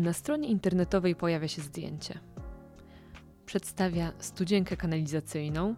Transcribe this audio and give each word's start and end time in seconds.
Na 0.00 0.12
stronie 0.12 0.48
internetowej 0.48 1.14
pojawia 1.16 1.48
się 1.48 1.62
zdjęcie. 1.62 2.18
Przedstawia 3.46 4.12
studzienkę 4.18 4.76
kanalizacyjną, 4.76 5.74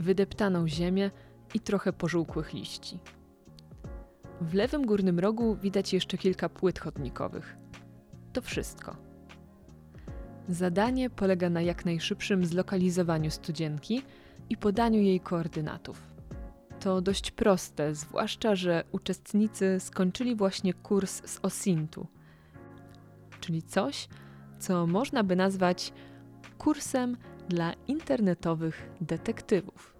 wydeptaną 0.00 0.68
ziemię 0.68 1.10
i 1.54 1.60
trochę 1.60 1.92
pożółkłych 1.92 2.52
liści. 2.52 2.98
W 4.40 4.54
lewym 4.54 4.86
górnym 4.86 5.18
rogu 5.18 5.56
widać 5.56 5.92
jeszcze 5.92 6.18
kilka 6.18 6.48
płyt 6.48 6.78
chodnikowych. 6.78 7.56
To 8.32 8.42
wszystko. 8.42 8.96
Zadanie 10.48 11.10
polega 11.10 11.50
na 11.50 11.60
jak 11.60 11.84
najszybszym 11.84 12.46
zlokalizowaniu 12.46 13.30
studzienki 13.30 14.02
i 14.50 14.56
podaniu 14.56 15.00
jej 15.00 15.20
koordynatów. 15.20 16.02
To 16.80 17.00
dość 17.00 17.30
proste, 17.30 17.94
zwłaszcza, 17.94 18.54
że 18.54 18.84
uczestnicy 18.92 19.76
skończyli 19.80 20.36
właśnie 20.36 20.74
kurs 20.74 21.22
z 21.30 21.38
OSINT-u, 21.42 22.06
czyli 23.48 23.62
coś, 23.62 24.08
co 24.58 24.86
można 24.86 25.24
by 25.24 25.36
nazwać 25.36 25.92
kursem 26.58 27.16
dla 27.48 27.72
internetowych 27.72 28.90
detektywów. 29.00 29.96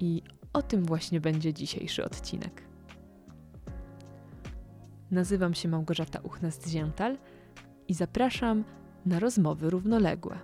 I 0.00 0.22
o 0.52 0.62
tym 0.62 0.84
właśnie 0.84 1.20
będzie 1.20 1.52
dzisiejszy 1.52 2.04
odcinek. 2.04 2.62
Nazywam 5.10 5.54
się 5.54 5.68
Małgorzata 5.68 6.20
Uchnast-Ziętal 6.20 7.16
i 7.88 7.94
zapraszam 7.94 8.64
na 9.06 9.18
rozmowy 9.18 9.70
równoległe. 9.70 10.38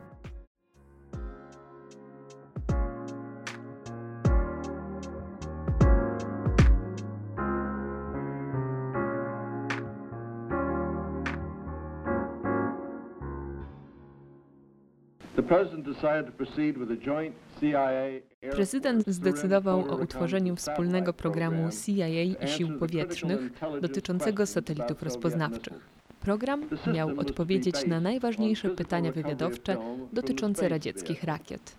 Prezydent 18.50 19.06
zdecydował 19.06 19.80
o 19.90 19.96
utworzeniu 19.96 20.56
wspólnego 20.56 21.12
programu 21.12 21.68
CIA 21.86 22.08
i 22.08 22.36
sił 22.46 22.78
powietrznych 22.78 23.40
dotyczącego 23.80 24.46
satelitów 24.46 25.02
rozpoznawczych. 25.02 25.88
Program 26.20 26.64
miał 26.94 27.08
odpowiedzieć 27.18 27.86
na 27.86 28.00
najważniejsze 28.00 28.68
pytania 28.68 29.12
wywiadowcze 29.12 29.76
dotyczące 30.12 30.68
radzieckich 30.68 31.24
rakiet. 31.24 31.74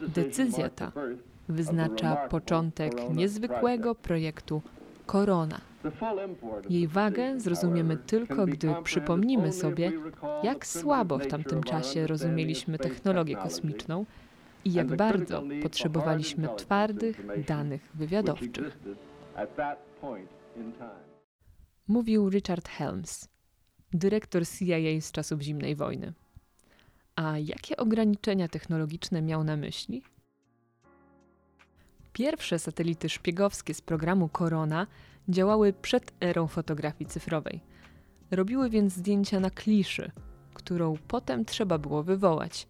Decyzja 0.00 0.70
ta 0.70 0.92
wyznacza 1.48 2.16
początek 2.16 2.92
niezwykłego 3.14 3.94
projektu 3.94 4.62
Korona. 5.06 5.60
Jej 6.70 6.88
wagę 6.88 7.40
zrozumiemy 7.40 7.96
tylko, 7.96 8.46
gdy 8.46 8.74
przypomnimy 8.84 9.52
sobie, 9.52 9.92
jak 10.42 10.66
słabo 10.66 11.18
w 11.18 11.26
tamtym 11.26 11.62
czasie 11.62 12.06
rozumieliśmy 12.06 12.78
technologię 12.78 13.36
kosmiczną 13.36 14.06
i 14.64 14.72
jak 14.72 14.96
bardzo 14.96 15.42
potrzebowaliśmy 15.62 16.48
twardych 16.56 17.44
danych 17.44 17.90
wywiadowczych. 17.94 18.78
Mówił 21.88 22.30
Richard 22.30 22.68
Helms, 22.68 23.28
dyrektor 23.92 24.42
CIA 24.48 25.00
z 25.00 25.12
czasów 25.12 25.40
zimnej 25.40 25.76
wojny. 25.76 26.12
A 27.16 27.38
jakie 27.38 27.76
ograniczenia 27.76 28.48
technologiczne 28.48 29.22
miał 29.22 29.44
na 29.44 29.56
myśli? 29.56 30.02
Pierwsze 32.12 32.58
satelity 32.58 33.08
szpiegowskie 33.08 33.74
z 33.74 33.80
programu 33.80 34.28
Korona 34.28 34.86
działały 35.28 35.72
przed 35.72 36.12
erą 36.20 36.46
fotografii 36.46 37.10
cyfrowej. 37.10 37.60
Robiły 38.30 38.70
więc 38.70 38.92
zdjęcia 38.92 39.40
na 39.40 39.50
kliszy, 39.50 40.10
którą 40.54 40.96
potem 41.08 41.44
trzeba 41.44 41.78
było 41.78 42.02
wywołać. 42.02 42.68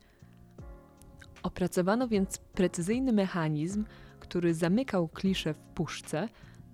Opracowano 1.42 2.08
więc 2.08 2.38
precyzyjny 2.38 3.12
mechanizm, 3.12 3.84
który 4.20 4.54
zamykał 4.54 5.08
kliszę 5.08 5.54
w 5.54 5.58
puszce 5.58 6.28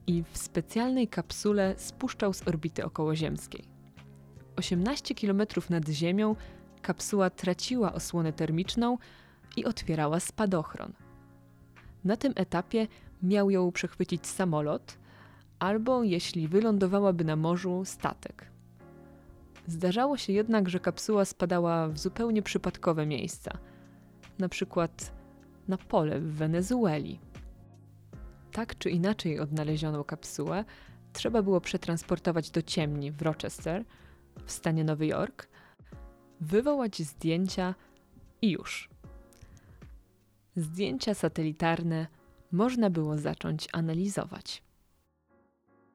i 0.06 0.24
w 0.32 0.38
specjalnej 0.38 1.08
kapsule 1.08 1.74
spuszczał 1.76 2.32
z 2.32 2.48
orbity 2.48 2.84
okołoziemskiej. 2.84 3.64
18 4.56 5.14
km 5.14 5.42
nad 5.70 5.88
Ziemią 5.88 6.36
kapsuła 6.82 7.30
traciła 7.30 7.92
osłonę 7.92 8.32
termiczną 8.32 8.98
i 9.56 9.64
otwierała 9.64 10.20
spadochron. 10.20 10.92
Na 12.04 12.16
tym 12.16 12.32
etapie 12.36 12.86
miał 13.22 13.50
ją 13.50 13.72
przechwycić 13.72 14.26
samolot, 14.26 14.98
albo 15.62 16.02
jeśli 16.02 16.48
wylądowałaby 16.48 17.24
na 17.24 17.36
morzu, 17.36 17.82
statek. 17.84 18.46
Zdarzało 19.66 20.16
się 20.16 20.32
jednak, 20.32 20.68
że 20.68 20.80
kapsuła 20.80 21.24
spadała 21.24 21.88
w 21.88 21.98
zupełnie 21.98 22.42
przypadkowe 22.42 23.06
miejsca, 23.06 23.58
na 24.38 24.48
przykład 24.48 25.12
na 25.68 25.78
pole 25.78 26.20
w 26.20 26.32
Wenezueli. 26.34 27.18
Tak 28.52 28.78
czy 28.78 28.90
inaczej 28.90 29.40
odnalezioną 29.40 30.04
kapsułę 30.04 30.64
trzeba 31.12 31.42
było 31.42 31.60
przetransportować 31.60 32.50
do 32.50 32.62
ciemni 32.62 33.12
w 33.12 33.22
Rochester, 33.22 33.84
w 34.44 34.52
stanie 34.52 34.84
Nowy 34.84 35.06
Jork, 35.06 35.48
wywołać 36.40 37.02
zdjęcia 37.02 37.74
i 38.42 38.50
już. 38.50 38.90
Zdjęcia 40.56 41.14
satelitarne 41.14 42.06
można 42.52 42.90
było 42.90 43.18
zacząć 43.18 43.68
analizować. 43.72 44.62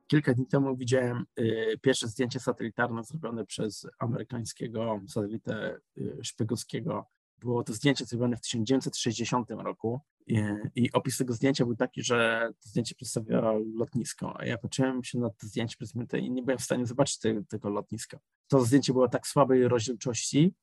Kilka 0.07 0.33
dni 0.33 0.47
temu 0.47 0.77
widziałem 0.77 1.25
y, 1.39 1.79
pierwsze 1.81 2.07
zdjęcie 2.07 2.39
satelitarne 2.39 3.03
zrobione 3.03 3.45
przez 3.45 3.87
amerykańskiego 3.99 5.01
satelitę 5.07 5.79
y, 5.97 6.19
szpiegowskiego. 6.23 7.07
Było 7.39 7.63
to 7.63 7.73
zdjęcie 7.73 8.05
zrobione 8.05 8.37
w 8.37 8.41
1960 8.41 9.51
roku 9.51 10.01
i, 10.27 10.43
i 10.75 10.91
opis 10.91 11.17
tego 11.17 11.33
zdjęcia 11.33 11.65
był 11.65 11.75
taki, 11.75 12.03
że 12.03 12.49
to 12.59 12.69
zdjęcie 12.69 12.95
przedstawiało 12.95 13.59
lotnisko, 13.75 14.39
a 14.39 14.45
ja 14.45 14.57
patrzyłem 14.57 15.03
się 15.03 15.19
na 15.19 15.29
to 15.29 15.47
zdjęcie 15.47 15.75
przez 15.77 15.95
minutę 15.95 16.19
i 16.19 16.31
nie 16.31 16.43
byłem 16.43 16.57
w 16.57 16.63
stanie 16.63 16.85
zobaczyć 16.85 17.19
te, 17.19 17.43
tego 17.43 17.69
lotniska. 17.69 18.19
To 18.47 18.65
zdjęcie 18.65 18.93
było 18.93 19.09
tak 19.09 19.27
słabej 19.27 19.67
rozdzielczości, 19.67 20.53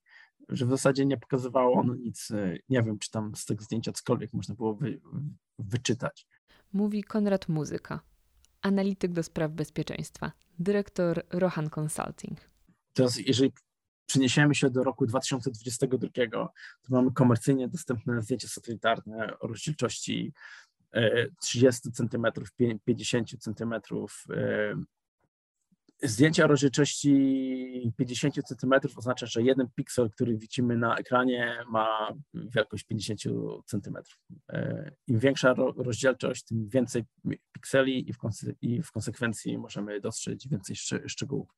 że 0.48 0.66
w 0.66 0.70
zasadzie 0.70 1.06
nie 1.06 1.16
pokazywało 1.16 1.80
ono 1.80 1.94
nic. 1.94 2.30
Y, 2.30 2.62
nie 2.68 2.82
wiem, 2.82 2.98
czy 2.98 3.10
tam 3.10 3.34
z 3.36 3.44
tego 3.44 3.64
zdjęcia 3.64 3.92
cokolwiek 3.92 4.32
można 4.32 4.54
było 4.54 4.74
wy, 4.74 5.00
wyczytać. 5.58 6.26
Mówi 6.72 7.04
Konrad 7.04 7.48
Muzyka 7.48 8.13
analityk 8.64 9.12
do 9.12 9.22
spraw 9.22 9.50
bezpieczeństwa, 9.50 10.32
dyrektor 10.58 11.22
Rohan 11.30 11.70
Consulting. 11.78 12.38
Teraz, 12.92 13.16
jeżeli 13.16 13.52
przeniesiemy 14.06 14.54
się 14.54 14.70
do 14.70 14.84
roku 14.84 15.06
2022, 15.06 16.08
to 16.28 16.48
mamy 16.88 17.12
komercyjnie 17.12 17.68
dostępne 17.68 18.22
zdjęcia 18.22 18.48
satelitarne 18.48 19.38
o 19.38 19.46
rozdzielczości 19.46 20.32
30 21.40 21.92
cm, 21.92 22.26
50 22.84 23.28
cm, 23.40 23.74
Zdjęcia 26.04 26.46
rozdzielczości 26.46 27.92
50 27.96 28.34
cm 28.34 28.72
oznacza, 28.96 29.26
że 29.26 29.42
jeden 29.42 29.68
piksel, 29.74 30.10
który 30.10 30.36
widzimy 30.38 30.76
na 30.76 30.96
ekranie, 30.96 31.56
ma 31.68 32.08
wielkość 32.34 32.84
50 32.84 33.20
cm. 33.66 33.96
E, 34.52 34.90
Im 35.06 35.18
większa 35.18 35.54
rozdzielczość, 35.76 36.44
tym 36.44 36.68
więcej 36.68 37.04
pikseli 37.52 38.10
i 38.10 38.12
w, 38.12 38.18
i 38.62 38.82
w 38.82 38.92
konsekwencji 38.92 39.58
możemy 39.58 40.00
dostrzec 40.00 40.48
więcej 40.48 40.76
szczegółów. 41.06 41.48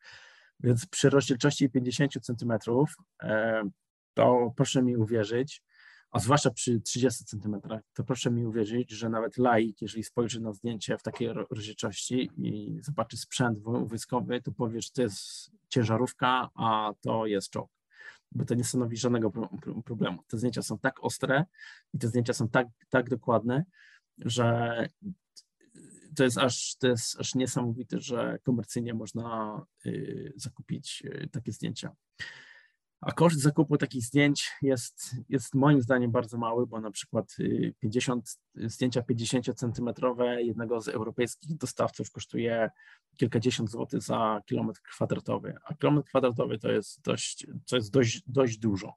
Więc 0.61 0.87
przy 0.87 1.11
rozdzielczości 1.11 1.71
50 1.71 2.13
cm 2.13 2.53
e, 3.23 3.63
to 4.15 4.53
proszę 4.57 4.83
mi 4.83 4.97
uwierzyć, 4.97 5.63
a 6.17 6.19
zwłaszcza 6.19 6.51
przy 6.51 6.81
30 6.81 7.25
cm, 7.25 7.61
to 7.95 8.05
proszę 8.05 8.31
mi 8.31 8.47
uwierzyć, 8.47 8.91
że 8.91 9.09
nawet 9.09 9.39
laik, 9.39 9.83
jeżeli 9.83 10.05
spojrzy 10.05 10.41
na 10.41 10.53
zdjęcie 10.53 10.99
w 10.99 11.03
takiej 11.03 11.29
rozdzielczości 11.51 12.31
i 12.37 12.79
zobaczy 12.83 13.17
sprzęt 13.17 13.59
wojskowy, 13.63 14.43
to 14.43 14.53
powie, 14.53 14.81
że 14.81 14.91
to 14.91 15.03
jest 15.03 15.51
ciężarówka, 15.69 16.51
a 16.55 16.93
to 17.01 17.27
jest 17.27 17.51
czołg, 17.51 17.71
bo 18.33 18.45
to 18.45 18.55
nie 18.55 18.65
stanowi 18.65 18.97
żadnego 18.97 19.33
problemu. 19.85 20.23
Te 20.27 20.39
zdjęcia 20.39 20.63
są 20.63 20.79
tak 20.79 21.05
ostre 21.05 21.45
i 21.95 21.99
te 21.99 22.09
zdjęcia 22.09 22.33
są 22.33 22.49
tak, 22.49 22.67
tak 22.91 23.11
dokładne, 23.11 23.65
że 24.19 24.89
to 26.17 26.25
jest 26.25 26.39
aż, 26.39 26.77
to 26.77 26.89
jest 26.89 27.21
aż 27.21 27.35
niesamowite, 27.35 28.01
że 28.01 28.39
komercyjnie 28.43 28.95
można 28.95 29.61
y, 29.87 30.33
zakupić 30.37 31.03
y, 31.05 31.29
takie 31.33 31.53
zdjęcia. 31.53 31.97
A 33.01 33.13
koszt 33.13 33.41
zakupu 33.41 33.79
takich 33.79 34.05
zdjęć 34.05 34.53
jest, 34.63 35.15
jest 35.29 35.55
moim 35.55 35.83
zdaniem 35.83 36.11
bardzo 36.11 36.39
mały, 36.39 36.67
bo 36.67 36.81
na 36.81 36.91
przykład 36.91 37.37
50, 37.81 38.39
y, 38.61 38.69
zdjęcia 38.71 39.03
50 39.03 39.55
centymetrowe 39.55 40.43
jednego 40.43 40.81
z 40.81 40.89
europejskich 40.89 41.57
dostawców 41.57 42.11
kosztuje 42.11 42.71
kilkadziesiąt 43.17 43.71
złotych 43.71 44.03
za 44.03 44.43
kilometr 44.47 44.81
kwadratowy, 44.83 45.55
a 45.65 45.75
kilometr 45.75 46.09
kwadratowy 46.09 46.59
to 46.59 46.73
jest 46.73 47.03
dość, 47.03 47.47
to 47.67 47.77
jest 47.77 47.91
dość, 47.91 48.23
dość 48.27 48.59
dużo. 48.59 48.95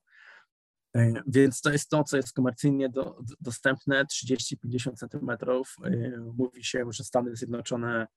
E, 0.96 1.14
więc 1.28 1.62
to 1.62 1.72
jest 1.72 1.90
to, 1.90 2.04
co 2.04 2.18
jest 2.18 2.34
komercyjnie 2.34 2.90
do, 2.90 3.20
dostępne, 3.42 4.06
30-50 4.06 4.94
centymetrów. 4.96 5.76
E, 5.84 6.18
mówi 6.38 6.64
się, 6.64 6.86
że 6.90 7.04
Stany 7.04 7.36
Zjednoczone 7.36 8.08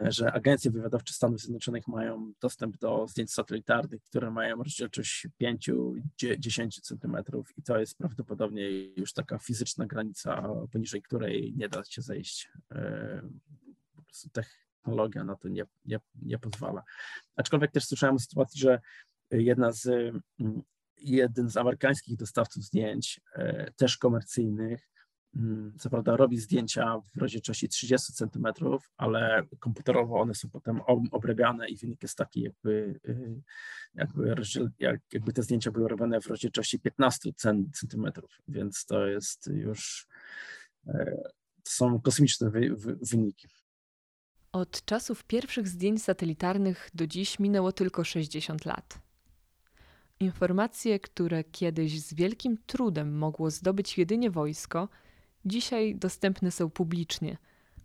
że 0.00 0.32
agencje 0.32 0.70
wywiadowcze 0.70 1.14
Stanów 1.14 1.40
Zjednoczonych 1.40 1.88
mają 1.88 2.32
dostęp 2.40 2.78
do 2.78 3.06
zdjęć 3.08 3.32
satelitarnych, 3.32 4.02
które 4.02 4.30
mają 4.30 4.56
rozdzielczość 4.56 5.28
5-10 5.42 6.80
centymetrów 6.82 7.58
i 7.58 7.62
to 7.62 7.78
jest 7.78 7.98
prawdopodobnie 7.98 8.70
już 8.96 9.12
taka 9.12 9.38
fizyczna 9.38 9.86
granica, 9.86 10.48
poniżej 10.72 11.02
której 11.02 11.54
nie 11.56 11.68
da 11.68 11.84
się 11.84 12.02
zejść. 12.02 12.50
E, 12.72 13.22
po 13.96 14.02
prostu 14.02 14.28
technologia 14.30 15.24
na 15.24 15.36
to 15.36 15.48
nie, 15.48 15.64
nie, 15.84 16.00
nie 16.22 16.38
pozwala. 16.38 16.82
Aczkolwiek 17.36 17.70
też 17.70 17.84
słyszałem 17.84 18.16
o 18.16 18.18
sytuacji, 18.18 18.60
że 18.60 18.80
jedna 19.30 19.72
z, 19.72 19.86
mm, 20.40 20.62
jeden 21.00 21.50
z 21.50 21.56
amerykańskich 21.56 22.16
dostawców 22.16 22.64
zdjęć, 22.64 23.20
e, 23.34 23.72
też 23.72 23.98
komercyjnych, 23.98 24.88
co 25.78 25.90
prawda 25.90 26.16
robi 26.16 26.38
zdjęcia 26.38 27.00
w 27.14 27.20
rozdzielczości 27.20 27.68
30 27.68 28.12
cm, 28.12 28.46
ale 28.96 29.42
komputerowo 29.58 30.20
one 30.20 30.34
są 30.34 30.50
potem 30.50 30.80
obrabiane 31.10 31.68
i 31.68 31.76
wynik 31.76 32.02
jest 32.02 32.16
taki, 32.16 32.40
jakby, 32.40 33.00
y, 33.08 33.42
jakby, 33.94 34.34
jakby 35.12 35.32
te 35.32 35.42
zdjęcia 35.42 35.70
były 35.70 35.88
robione 35.88 36.20
w 36.20 36.26
rozdzielczości 36.26 36.80
15 36.80 37.30
cm, 37.72 38.06
więc 38.48 38.84
to 38.84 39.06
jest 39.06 39.46
już 39.46 40.06
e, 40.86 41.16
to 41.62 41.70
są 41.70 42.00
kosmiczne 42.00 42.50
wy, 42.50 42.76
wy, 42.76 42.96
wyniki. 43.02 43.48
Od 44.52 44.84
czasów 44.84 45.24
pierwszych 45.24 45.68
zdjęć 45.68 46.02
satelitarnych 46.02 46.90
do 46.94 47.06
dziś 47.06 47.38
minęło 47.38 47.72
tylko 47.72 48.04
60 48.04 48.64
lat. 48.64 48.98
Informacje, 50.20 51.00
które 51.00 51.44
kiedyś 51.44 52.00
z 52.00 52.14
wielkim 52.14 52.58
trudem 52.66 53.18
mogło 53.18 53.50
zdobyć 53.50 53.98
jedynie 53.98 54.30
wojsko, 54.30 54.88
dzisiaj 55.48 55.94
dostępne 55.94 56.50
są 56.50 56.70
publicznie 56.70 57.36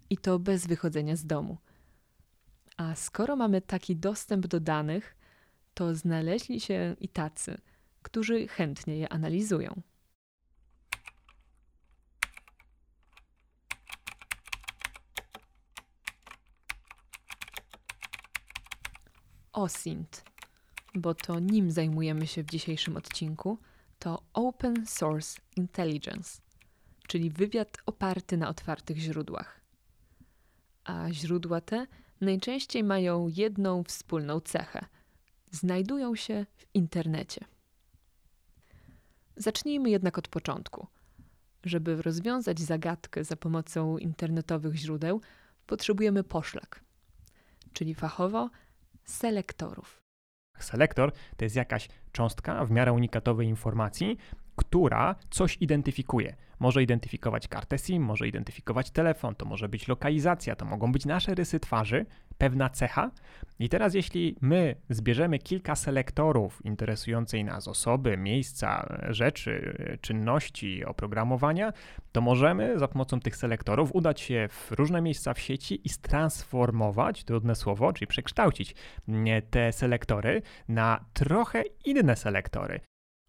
i 0.09 0.17
to 0.17 0.39
bez 0.39 0.67
wychodzenia 0.67 1.15
z 1.15 1.25
domu. 1.25 1.57
A 2.77 2.95
skoro 2.95 3.35
mamy 3.35 3.61
taki 3.61 3.95
dostęp 3.95 4.47
do 4.47 4.59
danych, 4.59 5.15
to 5.73 5.95
znaleźli 5.95 6.59
się 6.59 6.95
i 6.99 7.09
tacy, 7.09 7.57
którzy 8.01 8.47
chętnie 8.47 8.97
je 8.97 9.09
analizują. 9.09 9.81
OSINT, 19.53 20.23
bo 20.95 21.15
to 21.15 21.39
nim 21.39 21.71
zajmujemy 21.71 22.27
się 22.27 22.43
w 22.43 22.49
dzisiejszym 22.49 22.97
odcinku, 22.97 23.57
to 23.99 24.23
Open 24.33 24.85
Source 24.85 25.41
Intelligence, 25.55 26.41
czyli 27.13 27.29
wywiad 27.29 27.77
oparty 27.85 28.37
na 28.37 28.49
otwartych 28.49 28.97
źródłach. 28.97 29.61
A 30.83 31.11
źródła 31.11 31.61
te 31.61 31.87
najczęściej 32.21 32.83
mają 32.83 33.27
jedną 33.27 33.83
wspólną 33.83 34.39
cechę 34.39 34.85
znajdują 35.51 36.15
się 36.15 36.45
w 36.55 36.65
internecie. 36.73 37.45
Zacznijmy 39.35 39.89
jednak 39.89 40.17
od 40.17 40.27
początku. 40.27 40.87
Żeby 41.63 42.01
rozwiązać 42.01 42.59
zagadkę 42.59 43.23
za 43.23 43.35
pomocą 43.35 43.97
internetowych 43.97 44.75
źródeł, 44.75 45.21
potrzebujemy 45.65 46.23
poszlak, 46.23 46.83
czyli 47.73 47.95
fachowo 47.95 48.49
selektorów. 49.05 50.03
Selektor 50.59 51.11
to 51.37 51.45
jest 51.45 51.55
jakaś 51.55 51.89
cząstka 52.11 52.65
w 52.65 52.71
miarę 52.71 52.93
unikatowej 52.93 53.47
informacji, 53.47 54.17
która 54.55 55.15
coś 55.29 55.57
identyfikuje. 55.61 56.35
Może 56.59 56.83
identyfikować 56.83 57.47
kartę 57.47 57.77
SIM, 57.77 58.03
może 58.03 58.27
identyfikować 58.27 58.91
telefon, 58.91 59.35
to 59.35 59.45
może 59.45 59.69
być 59.69 59.87
lokalizacja, 59.87 60.55
to 60.55 60.65
mogą 60.65 60.91
być 60.91 61.05
nasze 61.05 61.35
rysy 61.35 61.59
twarzy, 61.59 62.05
pewna 62.37 62.69
cecha. 62.69 63.11
I 63.59 63.69
teraz, 63.69 63.93
jeśli 63.93 64.35
my 64.41 64.75
zbierzemy 64.89 65.39
kilka 65.39 65.75
selektorów 65.75 66.65
interesującej 66.65 67.43
nas 67.43 67.67
osoby, 67.67 68.17
miejsca, 68.17 68.97
rzeczy, 69.09 69.77
czynności, 70.01 70.85
oprogramowania, 70.85 71.73
to 72.11 72.21
możemy 72.21 72.79
za 72.79 72.87
pomocą 72.87 73.19
tych 73.19 73.35
selektorów 73.35 73.95
udać 73.95 74.21
się 74.21 74.47
w 74.51 74.71
różne 74.71 75.01
miejsca 75.01 75.33
w 75.33 75.39
sieci 75.39 75.81
i 75.83 75.89
stransformować, 75.89 77.23
trudne 77.23 77.55
słowo, 77.55 77.93
czyli 77.93 78.07
przekształcić 78.07 78.75
te 79.49 79.71
selektory 79.71 80.41
na 80.67 81.05
trochę 81.13 81.63
inne 81.85 82.15
selektory. 82.15 82.79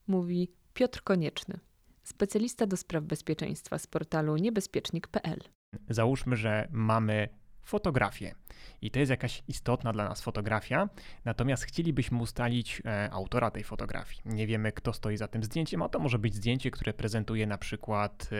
Mówi 0.06 0.52
Piotr 0.74 1.02
Konieczny, 1.02 1.58
specjalista 2.02 2.66
do 2.66 2.76
spraw 2.76 3.04
bezpieczeństwa 3.04 3.78
z 3.78 3.86
portalu 3.86 4.36
niebezpiecznik.pl. 4.36 5.40
Załóżmy, 5.88 6.36
że 6.36 6.68
mamy 6.70 7.28
fotografię 7.62 8.34
i 8.82 8.90
to 8.90 8.98
jest 8.98 9.10
jakaś 9.10 9.42
istotna 9.48 9.92
dla 9.92 10.08
nas 10.08 10.22
fotografia, 10.22 10.88
natomiast 11.24 11.64
chcielibyśmy 11.64 12.18
ustalić 12.18 12.82
e, 12.84 13.10
autora 13.12 13.50
tej 13.50 13.64
fotografii. 13.64 14.22
Nie 14.24 14.46
wiemy, 14.46 14.72
kto 14.72 14.92
stoi 14.92 15.16
za 15.16 15.28
tym 15.28 15.44
zdjęciem, 15.44 15.82
a 15.82 15.88
to 15.88 15.98
może 15.98 16.18
być 16.18 16.34
zdjęcie, 16.34 16.70
które 16.70 16.92
prezentuje 16.92 17.46
na 17.46 17.58
przykład 17.58 18.30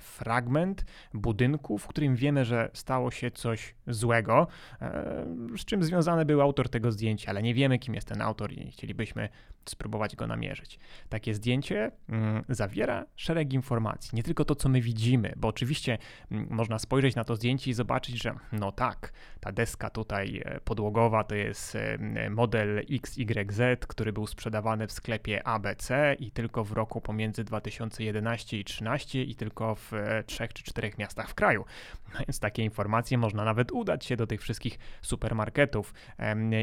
fragment 0.00 0.84
budynku, 1.14 1.78
w 1.78 1.86
którym 1.86 2.16
wiemy, 2.16 2.44
że 2.44 2.70
stało 2.72 3.10
się 3.10 3.30
coś 3.30 3.74
złego, 3.86 4.46
e, 4.80 5.26
z 5.58 5.64
czym 5.64 5.84
związany 5.84 6.24
był 6.24 6.40
autor 6.40 6.68
tego 6.68 6.92
zdjęcia, 6.92 7.30
ale 7.30 7.42
nie 7.42 7.54
wiemy, 7.54 7.78
kim 7.78 7.94
jest 7.94 8.08
ten 8.08 8.22
autor 8.22 8.52
i 8.52 8.70
chcielibyśmy 8.70 9.28
spróbować 9.64 10.16
go 10.16 10.26
namierzyć. 10.26 10.78
Takie 11.08 11.34
zdjęcie 11.34 11.90
mm, 12.08 12.44
zawiera 12.48 13.06
szereg 13.16 13.52
informacji, 13.52 14.16
nie 14.16 14.22
tylko 14.22 14.44
to, 14.44 14.54
co 14.54 14.68
my 14.68 14.80
widzimy, 14.80 15.32
bo 15.36 15.48
oczywiście 15.48 15.98
mm, 16.30 16.46
można 16.50 16.78
spojrzeć 16.78 17.14
na 17.14 17.24
to 17.24 17.36
zdjęcie 17.36 17.70
i 17.70 17.74
zobaczyć, 17.74 18.22
że 18.22 18.34
no 18.52 18.72
tak, 18.72 19.03
ta 19.40 19.52
deska 19.52 19.90
tutaj 19.90 20.42
e, 20.44 20.60
podłogowa 20.60 21.24
to 21.24 21.34
jest 21.34 21.76
e, 21.76 22.30
model 22.30 22.86
XYZ, 22.90 23.60
który 23.88 24.12
był 24.12 24.26
sprzedawany 24.26 24.86
w 24.86 24.92
sklepie 24.92 25.46
ABC 25.46 26.16
i 26.18 26.30
tylko 26.30 26.64
w 26.64 26.72
roku 26.72 27.00
pomiędzy 27.00 27.44
2011 27.44 28.58
i 28.58 28.64
2013 28.64 29.22
i 29.22 29.34
tylko 29.34 29.74
w 29.74 29.92
e, 29.94 30.24
trzech 30.24 30.52
czy 30.52 30.62
czterech 30.62 30.98
miastach 30.98 31.28
w 31.28 31.34
kraju. 31.34 31.64
No 32.14 32.20
więc 32.28 32.40
takie 32.40 32.62
informacje 32.62 33.18
można 33.18 33.44
nawet 33.44 33.72
udać 33.72 34.04
się 34.04 34.16
do 34.16 34.26
tych 34.26 34.42
wszystkich 34.42 34.78
supermarketów 35.02 35.94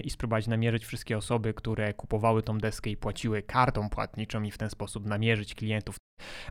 i 0.03 0.09
spróbować 0.09 0.47
namierzyć 0.47 0.85
wszystkie 0.85 1.17
osoby, 1.17 1.53
które 1.53 1.93
kupowały 1.93 2.43
tą 2.43 2.57
deskę 2.57 2.89
i 2.89 2.97
płaciły 2.97 3.41
kartą 3.41 3.89
płatniczą 3.89 4.43
i 4.43 4.51
w 4.51 4.57
ten 4.57 4.69
sposób 4.69 5.05
namierzyć 5.05 5.55
klientów. 5.55 5.95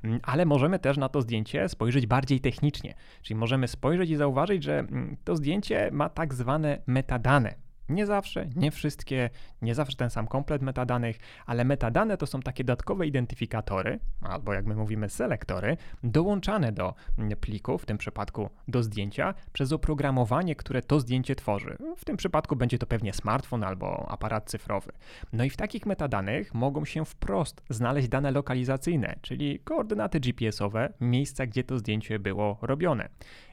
Mm, 0.04 0.20
ale 0.22 0.46
możemy 0.46 0.78
też 0.78 0.96
na 0.96 1.08
to 1.08 1.22
zdjęcie 1.22 1.68
spojrzeć 1.68 2.06
bardziej 2.06 2.40
technicznie, 2.40 2.94
czyli 3.22 3.38
możemy 3.38 3.68
spojrzeć 3.68 4.10
i 4.10 4.16
zauważyć, 4.16 4.64
że 4.64 4.78
mm, 4.78 5.16
to 5.24 5.36
zdjęcie 5.36 5.90
ma 5.92 6.08
tak 6.08 6.34
zwane 6.34 6.78
metadane. 6.86 7.69
Nie 7.90 8.06
zawsze, 8.06 8.46
nie 8.56 8.70
wszystkie, 8.70 9.30
nie 9.62 9.74
zawsze 9.74 9.96
ten 9.96 10.10
sam 10.10 10.26
komplet 10.26 10.62
metadanych, 10.62 11.18
ale 11.46 11.64
metadane 11.64 12.16
to 12.16 12.26
są 12.26 12.40
takie 12.40 12.64
dodatkowe 12.64 13.06
identyfikatory, 13.06 13.98
albo 14.20 14.54
jak 14.54 14.66
my 14.66 14.76
mówimy 14.76 15.08
selektory, 15.08 15.76
dołączane 16.02 16.72
do 16.72 16.94
pliku, 17.40 17.78
w 17.78 17.86
tym 17.86 17.98
przypadku 17.98 18.50
do 18.68 18.82
zdjęcia, 18.82 19.34
przez 19.52 19.72
oprogramowanie, 19.72 20.56
które 20.56 20.82
to 20.82 21.00
zdjęcie 21.00 21.36
tworzy. 21.36 21.76
W 21.96 22.04
tym 22.04 22.16
przypadku 22.16 22.56
będzie 22.56 22.78
to 22.78 22.86
pewnie 22.86 23.12
smartfon 23.12 23.64
albo 23.64 24.06
aparat 24.10 24.50
cyfrowy. 24.50 24.92
No 25.32 25.44
i 25.44 25.50
w 25.50 25.56
takich 25.56 25.86
metadanych 25.86 26.54
mogą 26.54 26.84
się 26.84 27.04
wprost 27.04 27.62
znaleźć 27.70 28.08
dane 28.08 28.30
lokalizacyjne, 28.30 29.16
czyli 29.22 29.58
koordynaty 29.58 30.20
GPS-owe, 30.20 30.92
miejsca, 31.00 31.46
gdzie 31.46 31.64
to 31.64 31.78
zdjęcie 31.78 32.18
było 32.18 32.58
robione. 32.62 33.08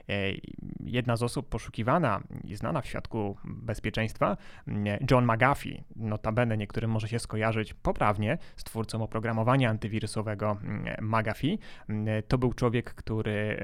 E, 0.10 0.14
jedna 0.86 1.16
z 1.16 1.24
osób 1.24 1.50
poszukiwana 1.50 2.22
i 2.44 2.56
znana 2.56 2.82
w 2.82 2.88
świadku 2.88 3.38
bezpieczeństwa, 3.44 4.38
John 5.12 5.26
McAfee, 5.26 5.84
notabene 5.96 6.58
niektórym 6.58 6.92
może 6.92 7.08
się 7.08 7.20
skojarzyć 7.20 7.74
poprawnie 7.74 8.38
z 8.56 8.64
twórcą 8.64 9.04
oprogramowania 9.04 9.70
antywirusowego 9.70 10.58
McAfee. 11.02 11.60
To 12.28 12.38
był 12.38 12.54
człowiek, 12.54 12.94
który 12.94 13.58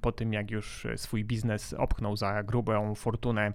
po 0.00 0.12
tym 0.12 0.32
jak 0.32 0.50
już 0.50 0.86
swój 0.96 1.24
biznes 1.24 1.74
opchnął 1.74 2.16
za 2.16 2.42
grubą 2.42 2.94
fortunę 2.94 3.52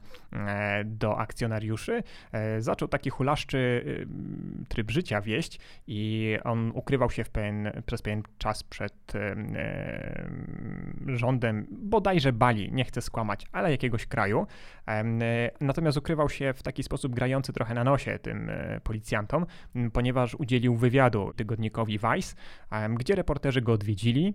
do 0.86 1.18
akcjonariuszy, 1.18 2.04
e, 2.32 2.62
zaczął 2.62 2.88
taki 2.88 3.10
hulaszczy 3.10 3.86
tryb 4.68 4.92
życia 4.92 5.22
wieść 5.22 5.60
i 5.88 6.38
on 6.44 6.72
ukrywał 6.74 7.12
się 7.12 7.24
pewien, 7.24 7.72
przez 7.86 8.02
pewien 8.02 8.24
czas 8.38 8.64
przed 8.64 9.14
rządem 11.08 11.68
bodajże 11.72 12.25
bodajże 12.26 12.34
Bali, 12.34 12.72
nie 12.74 12.86
chcę 12.86 13.02
skłamać, 13.02 13.46
ale 13.52 13.72
jakiegoś 13.72 14.06
kraju. 14.06 14.48
E, 14.88 15.04
natomiast 15.62 15.98
ukrywał 15.98 16.30
się 16.30 16.54
w 16.54 16.64
taki 16.64 16.84
sposób 16.84 17.16
grający 17.16 17.54
trochę 17.54 17.74
na 17.74 17.84
nosie 17.84 18.20
tym 18.20 18.50
e, 18.50 18.80
policjantom, 18.84 19.46
ponieważ 19.94 20.36
udzielił 20.36 20.76
wywiadu 20.76 21.34
tygodnikowi 21.36 22.00
Vice, 22.00 22.36
gdzie 22.90 23.16
reporterzy 23.16 23.62
go 23.62 23.74
odwiedzili, 23.74 24.34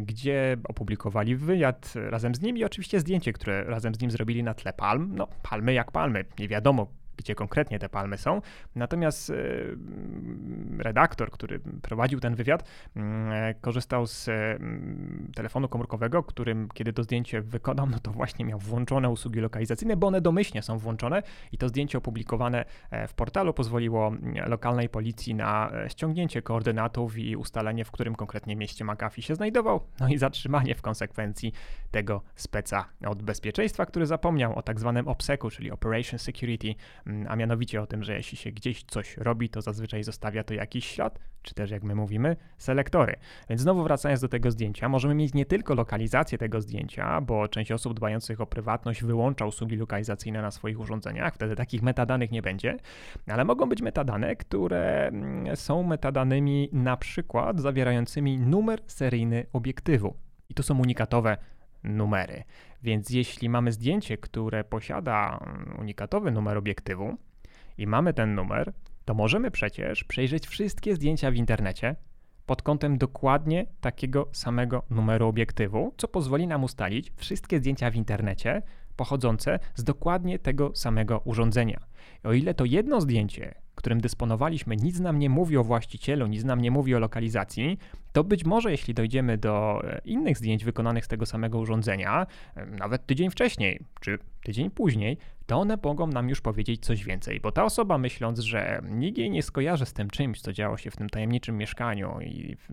gdzie 0.00 0.56
opublikowali 0.68 1.36
wywiad 1.36 1.94
razem 1.94 2.34
z 2.34 2.40
nim 2.40 2.56
i 2.56 2.64
oczywiście 2.64 3.00
zdjęcie, 3.00 3.32
które 3.32 3.64
razem 3.64 3.94
z 3.94 4.00
nim 4.00 4.10
zrobili 4.10 4.42
na 4.42 4.54
tle 4.54 4.72
palm. 4.72 5.12
No, 5.16 5.28
palmy 5.42 5.72
jak 5.72 5.92
palmy, 5.92 6.24
nie 6.38 6.48
wiadomo 6.48 6.86
gdzie 7.16 7.34
konkretnie 7.34 7.78
te 7.78 7.88
palmy 7.88 8.18
są. 8.18 8.40
Natomiast 8.74 9.32
redaktor, 10.78 11.30
który 11.30 11.60
prowadził 11.82 12.20
ten 12.20 12.34
wywiad, 12.34 12.68
korzystał 13.60 14.06
z 14.06 14.30
telefonu 15.34 15.68
komórkowego, 15.68 16.22
którym 16.22 16.68
kiedy 16.74 16.92
to 16.92 17.02
zdjęcie 17.02 17.42
wykonał, 17.42 17.86
no 17.86 17.98
to 17.98 18.10
właśnie 18.10 18.44
miał 18.44 18.58
włączone 18.58 19.10
usługi 19.10 19.40
lokalizacyjne, 19.40 19.96
bo 19.96 20.06
one 20.06 20.20
domyślnie 20.20 20.62
są 20.62 20.78
włączone 20.78 21.22
i 21.52 21.58
to 21.58 21.68
zdjęcie 21.68 21.98
opublikowane 21.98 22.64
w 23.08 23.14
portalu 23.14 23.54
pozwoliło 23.54 24.12
lokalnej 24.46 24.88
policji 24.88 25.34
na 25.34 25.72
ściągnięcie 25.88 26.42
koordynatów 26.42 27.18
i 27.18 27.36
ustalenie, 27.36 27.84
w 27.84 27.90
którym 27.90 28.14
konkretnie 28.14 28.56
mieście 28.56 28.84
McAfee 28.84 29.22
się 29.22 29.34
znajdował, 29.34 29.80
no 30.00 30.08
i 30.08 30.18
zatrzymanie 30.18 30.74
w 30.74 30.82
konsekwencji 30.82 31.52
tego 31.90 32.22
speca 32.34 32.84
od 33.06 33.22
bezpieczeństwa, 33.22 33.86
który 33.86 34.06
zapomniał 34.06 34.58
o 34.58 34.62
tak 34.62 34.80
zwanym 34.80 35.08
OPSEC-u, 35.08 35.50
czyli 35.50 35.70
Operation 35.70 36.18
Security, 36.18 36.68
mm, 36.68 37.05
a 37.28 37.36
mianowicie 37.36 37.82
o 37.82 37.86
tym, 37.86 38.02
że 38.02 38.14
jeśli 38.14 38.38
się 38.38 38.52
gdzieś 38.52 38.84
coś 38.84 39.16
robi, 39.16 39.48
to 39.48 39.62
zazwyczaj 39.62 40.04
zostawia 40.04 40.44
to 40.44 40.54
jakiś 40.54 40.86
ślad, 40.86 41.18
czy 41.42 41.54
też 41.54 41.70
jak 41.70 41.82
my 41.82 41.94
mówimy, 41.94 42.36
selektory. 42.58 43.16
Więc 43.48 43.60
znowu 43.60 43.82
wracając 43.82 44.20
do 44.20 44.28
tego 44.28 44.50
zdjęcia, 44.50 44.88
możemy 44.88 45.14
mieć 45.14 45.34
nie 45.34 45.46
tylko 45.46 45.74
lokalizację 45.74 46.38
tego 46.38 46.60
zdjęcia, 46.60 47.20
bo 47.20 47.48
część 47.48 47.72
osób 47.72 47.94
dbających 47.94 48.40
o 48.40 48.46
prywatność 48.46 49.04
wyłącza 49.04 49.46
usługi 49.46 49.76
lokalizacyjne 49.76 50.42
na 50.42 50.50
swoich 50.50 50.80
urządzeniach, 50.80 51.34
wtedy 51.34 51.56
takich 51.56 51.82
metadanych 51.82 52.30
nie 52.30 52.42
będzie, 52.42 52.76
ale 53.26 53.44
mogą 53.44 53.68
być 53.68 53.82
metadane, 53.82 54.36
które 54.36 55.06
mm, 55.06 55.56
są 55.56 55.82
metadanymi 55.82 56.68
na 56.72 56.96
przykład 56.96 57.60
zawierającymi 57.60 58.38
numer 58.38 58.80
seryjny 58.86 59.46
obiektywu. 59.52 60.14
I 60.48 60.54
to 60.54 60.62
są 60.62 60.78
unikatowe 60.78 61.36
numery. 61.86 62.44
Więc 62.82 63.10
jeśli 63.10 63.48
mamy 63.48 63.72
zdjęcie, 63.72 64.18
które 64.18 64.64
posiada 64.64 65.38
mm, 65.46 65.80
unikatowy 65.80 66.30
numer 66.30 66.58
obiektywu 66.58 67.16
i 67.78 67.86
mamy 67.86 68.14
ten 68.14 68.34
numer, 68.34 68.72
to 69.04 69.14
możemy 69.14 69.50
przecież 69.50 70.04
przejrzeć 70.04 70.46
wszystkie 70.46 70.94
zdjęcia 70.94 71.30
w 71.30 71.34
internecie 71.34 71.96
pod 72.46 72.62
kątem 72.62 72.98
dokładnie 72.98 73.66
takiego 73.80 74.28
samego 74.32 74.82
numeru 74.90 75.28
obiektywu, 75.28 75.94
co 75.96 76.08
pozwoli 76.08 76.46
nam 76.46 76.64
ustalić 76.64 77.12
wszystkie 77.16 77.58
zdjęcia 77.58 77.90
w 77.90 77.94
internecie 77.94 78.62
pochodzące 78.96 79.58
z 79.74 79.84
dokładnie 79.84 80.38
tego 80.38 80.70
samego 80.74 81.20
urządzenia. 81.24 81.80
I 82.24 82.26
o 82.26 82.32
ile 82.32 82.54
to 82.54 82.64
jedno 82.64 83.00
zdjęcie, 83.00 83.54
którym 83.86 84.00
dysponowaliśmy, 84.00 84.76
nic 84.76 85.00
nam 85.00 85.18
nie 85.18 85.30
mówi 85.30 85.56
o 85.56 85.64
właścicielu, 85.64 86.26
nic 86.26 86.44
nam 86.44 86.60
nie 86.60 86.70
mówi 86.70 86.94
o 86.94 86.98
lokalizacji, 86.98 87.78
to 88.12 88.24
być 88.24 88.44
może 88.44 88.70
jeśli 88.70 88.94
dojdziemy 88.94 89.38
do 89.38 89.82
e, 89.84 90.00
innych 90.04 90.38
zdjęć 90.38 90.64
wykonanych 90.64 91.04
z 91.04 91.08
tego 91.08 91.26
samego 91.26 91.58
urządzenia, 91.58 92.26
e, 92.56 92.66
nawet 92.66 93.06
tydzień 93.06 93.30
wcześniej 93.30 93.80
czy 94.00 94.18
tydzień 94.44 94.70
później, 94.70 95.18
to 95.46 95.56
one 95.56 95.78
mogą 95.84 96.06
nam 96.06 96.28
już 96.28 96.40
powiedzieć 96.40 96.84
coś 96.84 97.04
więcej, 97.04 97.40
bo 97.40 97.52
ta 97.52 97.64
osoba 97.64 97.98
myśląc, 97.98 98.38
że 98.38 98.82
nikt 98.90 99.18
jej 99.18 99.30
nie 99.30 99.42
skojarzy 99.42 99.86
z 99.86 99.92
tym 99.92 100.10
czymś, 100.10 100.40
co 100.40 100.52
działo 100.52 100.76
się 100.76 100.90
w 100.90 100.96
tym 100.96 101.08
tajemniczym 101.08 101.56
mieszkaniu 101.56 102.20
i 102.20 102.56
w, 102.56 102.68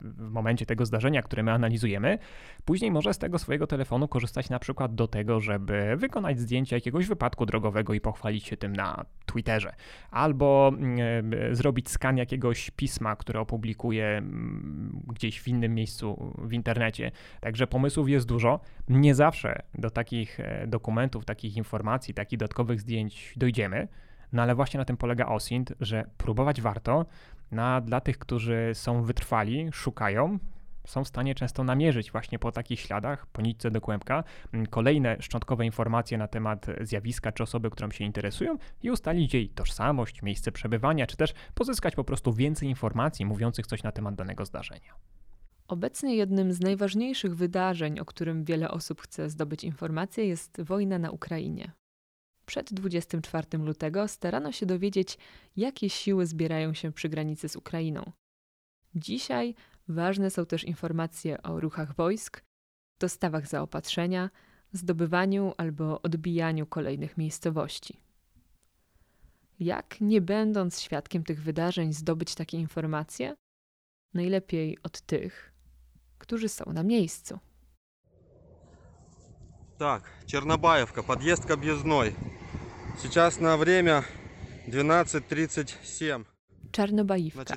w, 0.00 0.30
momencie 0.30 0.66
tego 0.66 0.86
zdarzenia, 0.86 1.22
które 1.22 1.42
my 1.42 1.52
analizujemy, 1.52 2.18
później 2.64 2.90
może 2.90 3.14
z 3.14 3.18
tego 3.18 3.38
swojego 3.38 3.66
telefonu 3.66 4.08
korzystać 4.08 4.50
na 4.50 4.58
przykład 4.58 4.94
do 4.94 5.08
tego, 5.08 5.40
żeby 5.40 5.96
wykonać 5.96 6.40
zdjęcie 6.40 6.76
jakiegoś 6.76 7.06
wypadku 7.06 7.46
drogowego 7.46 7.94
i 7.94 8.00
pochwalić 8.00 8.46
się 8.46 8.56
tym 8.56 8.76
na 8.76 9.04
Twitterze, 9.26 9.74
albo 10.10 10.72
y, 11.50 11.54
zrobić 11.54 11.90
skan 11.90 12.16
jakiegoś 12.16 12.70
pisma, 12.70 13.16
które 13.16 13.40
opublikuje 13.40 14.22
gdzieś 15.08 15.40
w 15.40 15.48
innym 15.48 15.74
miejscu 15.74 16.34
w 16.38 16.52
internecie. 16.52 17.10
Także 17.40 17.66
pomysłów 17.66 18.08
jest 18.08 18.26
dużo. 18.26 18.60
Nie 18.88 19.14
zawsze 19.14 19.62
do 19.74 19.90
takich 19.90 20.40
e, 20.40 20.66
dokumentów, 20.66 21.24
takich 21.24 21.56
informacji, 21.56 21.63
takich 22.14 22.38
dodatkowych 22.38 22.80
zdjęć 22.80 23.34
dojdziemy. 23.36 23.88
No 24.32 24.42
ale 24.42 24.54
właśnie 24.54 24.78
na 24.78 24.84
tym 24.84 24.96
polega 24.96 25.26
OSINT, 25.26 25.72
że 25.80 26.04
próbować 26.16 26.60
warto. 26.60 27.06
Na, 27.50 27.80
dla 27.80 28.00
tych, 28.00 28.18
którzy 28.18 28.70
są 28.74 29.02
wytrwali, 29.02 29.68
szukają, 29.72 30.38
są 30.86 31.04
w 31.04 31.08
stanie 31.08 31.34
często 31.34 31.64
namierzyć 31.64 32.12
właśnie 32.12 32.38
po 32.38 32.52
takich 32.52 32.80
śladach, 32.80 33.26
po 33.26 33.42
nitce 33.42 33.70
do 33.70 33.80
kłębka, 33.80 34.24
kolejne 34.70 35.16
szczątkowe 35.20 35.64
informacje 35.64 36.18
na 36.18 36.28
temat 36.28 36.66
zjawiska 36.80 37.32
czy 37.32 37.42
osoby, 37.42 37.70
którą 37.70 37.90
się 37.90 38.04
interesują 38.04 38.58
i 38.82 38.90
ustalić 38.90 39.34
jej 39.34 39.48
tożsamość, 39.48 40.22
miejsce 40.22 40.52
przebywania, 40.52 41.06
czy 41.06 41.16
też 41.16 41.34
pozyskać 41.54 41.94
po 41.94 42.04
prostu 42.04 42.32
więcej 42.32 42.68
informacji 42.68 43.26
mówiących 43.26 43.66
coś 43.66 43.82
na 43.82 43.92
temat 43.92 44.14
danego 44.14 44.44
zdarzenia. 44.44 44.94
Obecnie 45.68 46.16
jednym 46.16 46.52
z 46.52 46.60
najważniejszych 46.60 47.36
wydarzeń, 47.36 48.00
o 48.00 48.04
którym 48.04 48.44
wiele 48.44 48.70
osób 48.70 49.00
chce 49.00 49.30
zdobyć 49.30 49.64
informacje, 49.64 50.26
jest 50.26 50.60
wojna 50.62 50.98
na 50.98 51.10
Ukrainie. 51.10 51.72
Przed 52.46 52.72
24 52.72 53.58
lutego 53.58 54.08
starano 54.08 54.52
się 54.52 54.66
dowiedzieć, 54.66 55.18
jakie 55.56 55.90
siły 55.90 56.26
zbierają 56.26 56.74
się 56.74 56.92
przy 56.92 57.08
granicy 57.08 57.48
z 57.48 57.56
Ukrainą. 57.56 58.12
Dzisiaj 58.94 59.54
ważne 59.88 60.30
są 60.30 60.46
też 60.46 60.64
informacje 60.64 61.42
o 61.42 61.60
ruchach 61.60 61.94
wojsk, 61.94 62.44
dostawach 63.00 63.46
zaopatrzenia, 63.46 64.30
zdobywaniu 64.72 65.52
albo 65.56 66.02
odbijaniu 66.02 66.66
kolejnych 66.66 67.16
miejscowości. 67.16 68.00
Jak, 69.60 70.00
nie 70.00 70.20
będąc 70.20 70.80
świadkiem 70.80 71.24
tych 71.24 71.42
wydarzeń, 71.42 71.92
zdobyć 71.92 72.34
takie 72.34 72.58
informacje? 72.58 73.34
Najlepiej 74.14 74.78
od 74.82 75.00
tych, 75.00 75.53
którzy 76.23 76.49
są 76.49 76.65
na 76.73 76.83
miejscu. 76.83 77.39
Так, 79.77 80.03
Чернобаевка, 80.25 81.03
подъезд 81.03 81.45
к 81.45 81.51
объездной. 81.51 82.15
Сейчас 83.01 83.39
на 83.39 83.57
время 83.57 84.03
12.37. 84.67 86.25
Czarnobajówka. 86.71 87.55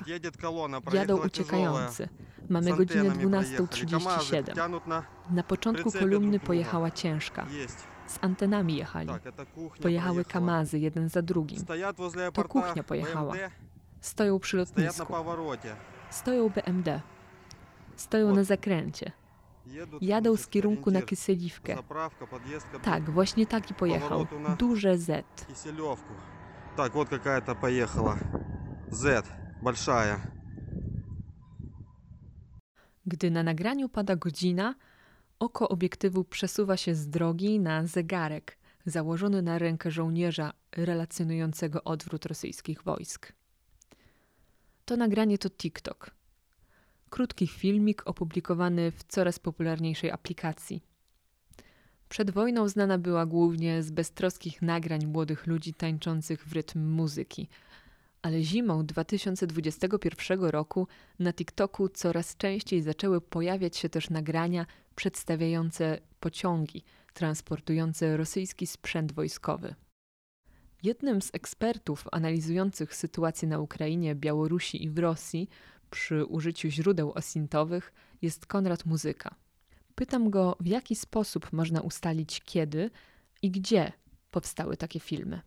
Jadą 0.93 1.25
uciekający. 1.25 2.09
Mamy 2.49 2.77
godzinę 2.77 3.09
12.37. 3.09 5.03
Na 5.29 5.43
początku 5.43 5.91
kolumny 5.91 6.39
pojechała 6.39 6.91
ciężka. 6.91 7.47
Z 8.07 8.19
antenami 8.21 8.75
jechali. 8.75 9.09
Pojechały 9.81 10.25
kamazy 10.25 10.79
jeden 10.79 11.09
za 11.09 11.21
drugim. 11.21 11.65
To 12.33 12.43
kuchnia 12.43 12.83
pojechała. 12.83 13.33
Stoją 14.01 14.39
przy 14.39 14.57
lotnisku. 14.57 15.13
Stoją 16.09 16.49
BMD. 16.49 17.01
Stoją 17.97 18.35
na 18.35 18.43
zakręcie. 18.43 19.11
Jadą 20.01 20.37
z 20.37 20.47
kierunku 20.47 20.91
na 20.91 21.01
Kyseliwkę. 21.01 21.77
Tak, 22.81 23.09
właśnie 23.09 23.45
taki 23.45 23.73
pojechał. 23.73 24.27
Duże 24.57 24.97
Z. 24.97 25.25
Tak, 26.75 26.93
вот 26.93 27.09
какая-то 27.09 27.55
поехала. 27.55 28.17
Z, 28.91 29.25
большая. 29.61 30.31
Gdy 33.05 33.31
na 33.31 33.43
nagraniu 33.43 33.89
pada 33.89 34.15
godzina, 34.15 34.75
oko 35.39 35.69
obiektywu 35.69 36.23
przesuwa 36.23 36.77
się 36.77 36.95
z 36.95 37.09
drogi 37.09 37.59
na 37.59 37.87
zegarek 37.87 38.57
założony 38.85 39.41
na 39.41 39.59
rękę 39.59 39.91
żołnierza 39.91 40.53
relacjonującego 40.71 41.83
odwrót 41.83 42.25
rosyjskich 42.25 42.83
wojsk. 42.83 43.33
To 44.85 44.97
nagranie 44.97 45.37
to 45.37 45.49
TikTok. 45.49 46.11
Krótki 47.10 47.46
filmik 47.46 48.02
opublikowany 48.06 48.90
w 48.90 49.04
coraz 49.04 49.38
popularniejszej 49.38 50.10
aplikacji. 50.10 50.82
Przed 52.08 52.30
wojną 52.30 52.68
znana 52.68 52.98
była 52.98 53.26
głównie 53.26 53.82
z 53.82 53.90
beztroskich 53.90 54.62
nagrań 54.62 55.06
młodych 55.06 55.46
ludzi 55.46 55.74
tańczących 55.74 56.48
w 56.48 56.52
rytm 56.52 56.88
muzyki– 56.88 57.48
ale 58.22 58.42
zimą 58.42 58.86
2021 58.86 60.44
roku 60.44 60.88
na 61.18 61.32
TikToku 61.32 61.88
coraz 61.88 62.36
częściej 62.36 62.82
zaczęły 62.82 63.20
pojawiać 63.20 63.76
się 63.76 63.88
też 63.88 64.10
nagrania 64.10 64.66
przedstawiające 64.96 65.98
pociągi 66.20 66.84
transportujące 67.14 68.16
rosyjski 68.16 68.66
sprzęt 68.66 69.12
wojskowy. 69.12 69.74
Jednym 70.82 71.22
z 71.22 71.30
ekspertów 71.32 72.04
analizujących 72.12 72.94
sytuację 72.94 73.48
na 73.48 73.58
Ukrainie, 73.58 74.14
Białorusi 74.14 74.84
i 74.84 74.90
w 74.90 74.98
Rosji 74.98 75.48
przy 75.90 76.24
użyciu 76.24 76.68
źródeł 76.68 77.12
osintowych 77.12 77.92
jest 78.22 78.46
Konrad 78.46 78.86
Muzyka. 78.86 79.34
Pytam 79.94 80.30
go, 80.30 80.56
w 80.60 80.66
jaki 80.66 80.96
sposób 80.96 81.52
można 81.52 81.80
ustalić 81.80 82.40
kiedy 82.44 82.90
i 83.42 83.50
gdzie 83.50 83.92
powstały 84.30 84.76
takie 84.76 85.00
filmy. 85.00 85.40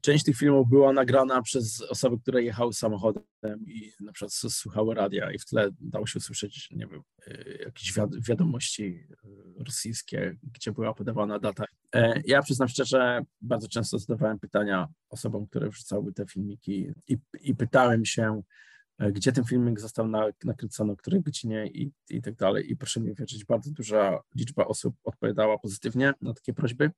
Część 0.00 0.24
tych 0.24 0.36
filmów 0.36 0.68
była 0.68 0.92
nagrana 0.92 1.42
przez 1.42 1.82
osoby, 1.82 2.18
które 2.22 2.42
jechały 2.42 2.72
samochodem 2.72 3.24
i 3.66 3.92
na 4.00 4.12
przykład 4.12 4.32
słuchały 4.32 4.94
radia 4.94 5.32
i 5.32 5.38
w 5.38 5.44
tle 5.44 5.70
dało 5.80 6.06
się 6.06 6.18
usłyszeć, 6.18 6.68
nie 6.70 6.86
wiem, 6.86 7.02
y, 7.28 7.58
jakieś 7.64 7.92
wiadomości 8.28 8.82
y, 8.82 9.64
rosyjskie, 9.64 10.36
gdzie 10.42 10.72
była 10.72 10.94
podawana 10.94 11.38
data. 11.38 11.64
E, 11.94 12.22
ja 12.26 12.42
przyznam 12.42 12.68
szczerze, 12.68 13.20
bardzo 13.40 13.68
często 13.68 13.98
zadawałem 13.98 14.38
pytania 14.38 14.88
osobom, 15.08 15.46
które 15.46 15.70
wrzucały 15.70 16.12
te 16.12 16.26
filmiki 16.26 16.92
i, 17.08 17.16
i 17.40 17.54
pytałem 17.54 18.04
się, 18.04 18.42
gdzie 19.12 19.32
ten 19.32 19.44
filmik 19.44 19.80
został 19.80 20.08
na, 20.08 20.26
nakręcony, 20.44 20.92
o 20.92 20.96
której 20.96 21.22
godzinie 21.22 21.66
i, 21.66 21.92
i 22.10 22.22
tak 22.22 22.34
dalej. 22.34 22.72
I 22.72 22.76
proszę 22.76 23.00
mi 23.00 23.14
wierzyć, 23.14 23.44
bardzo 23.44 23.70
duża 23.70 24.20
liczba 24.34 24.64
osób 24.64 24.94
odpowiadała 25.04 25.58
pozytywnie 25.58 26.14
na 26.20 26.34
takie 26.34 26.54
prośby. 26.54 26.90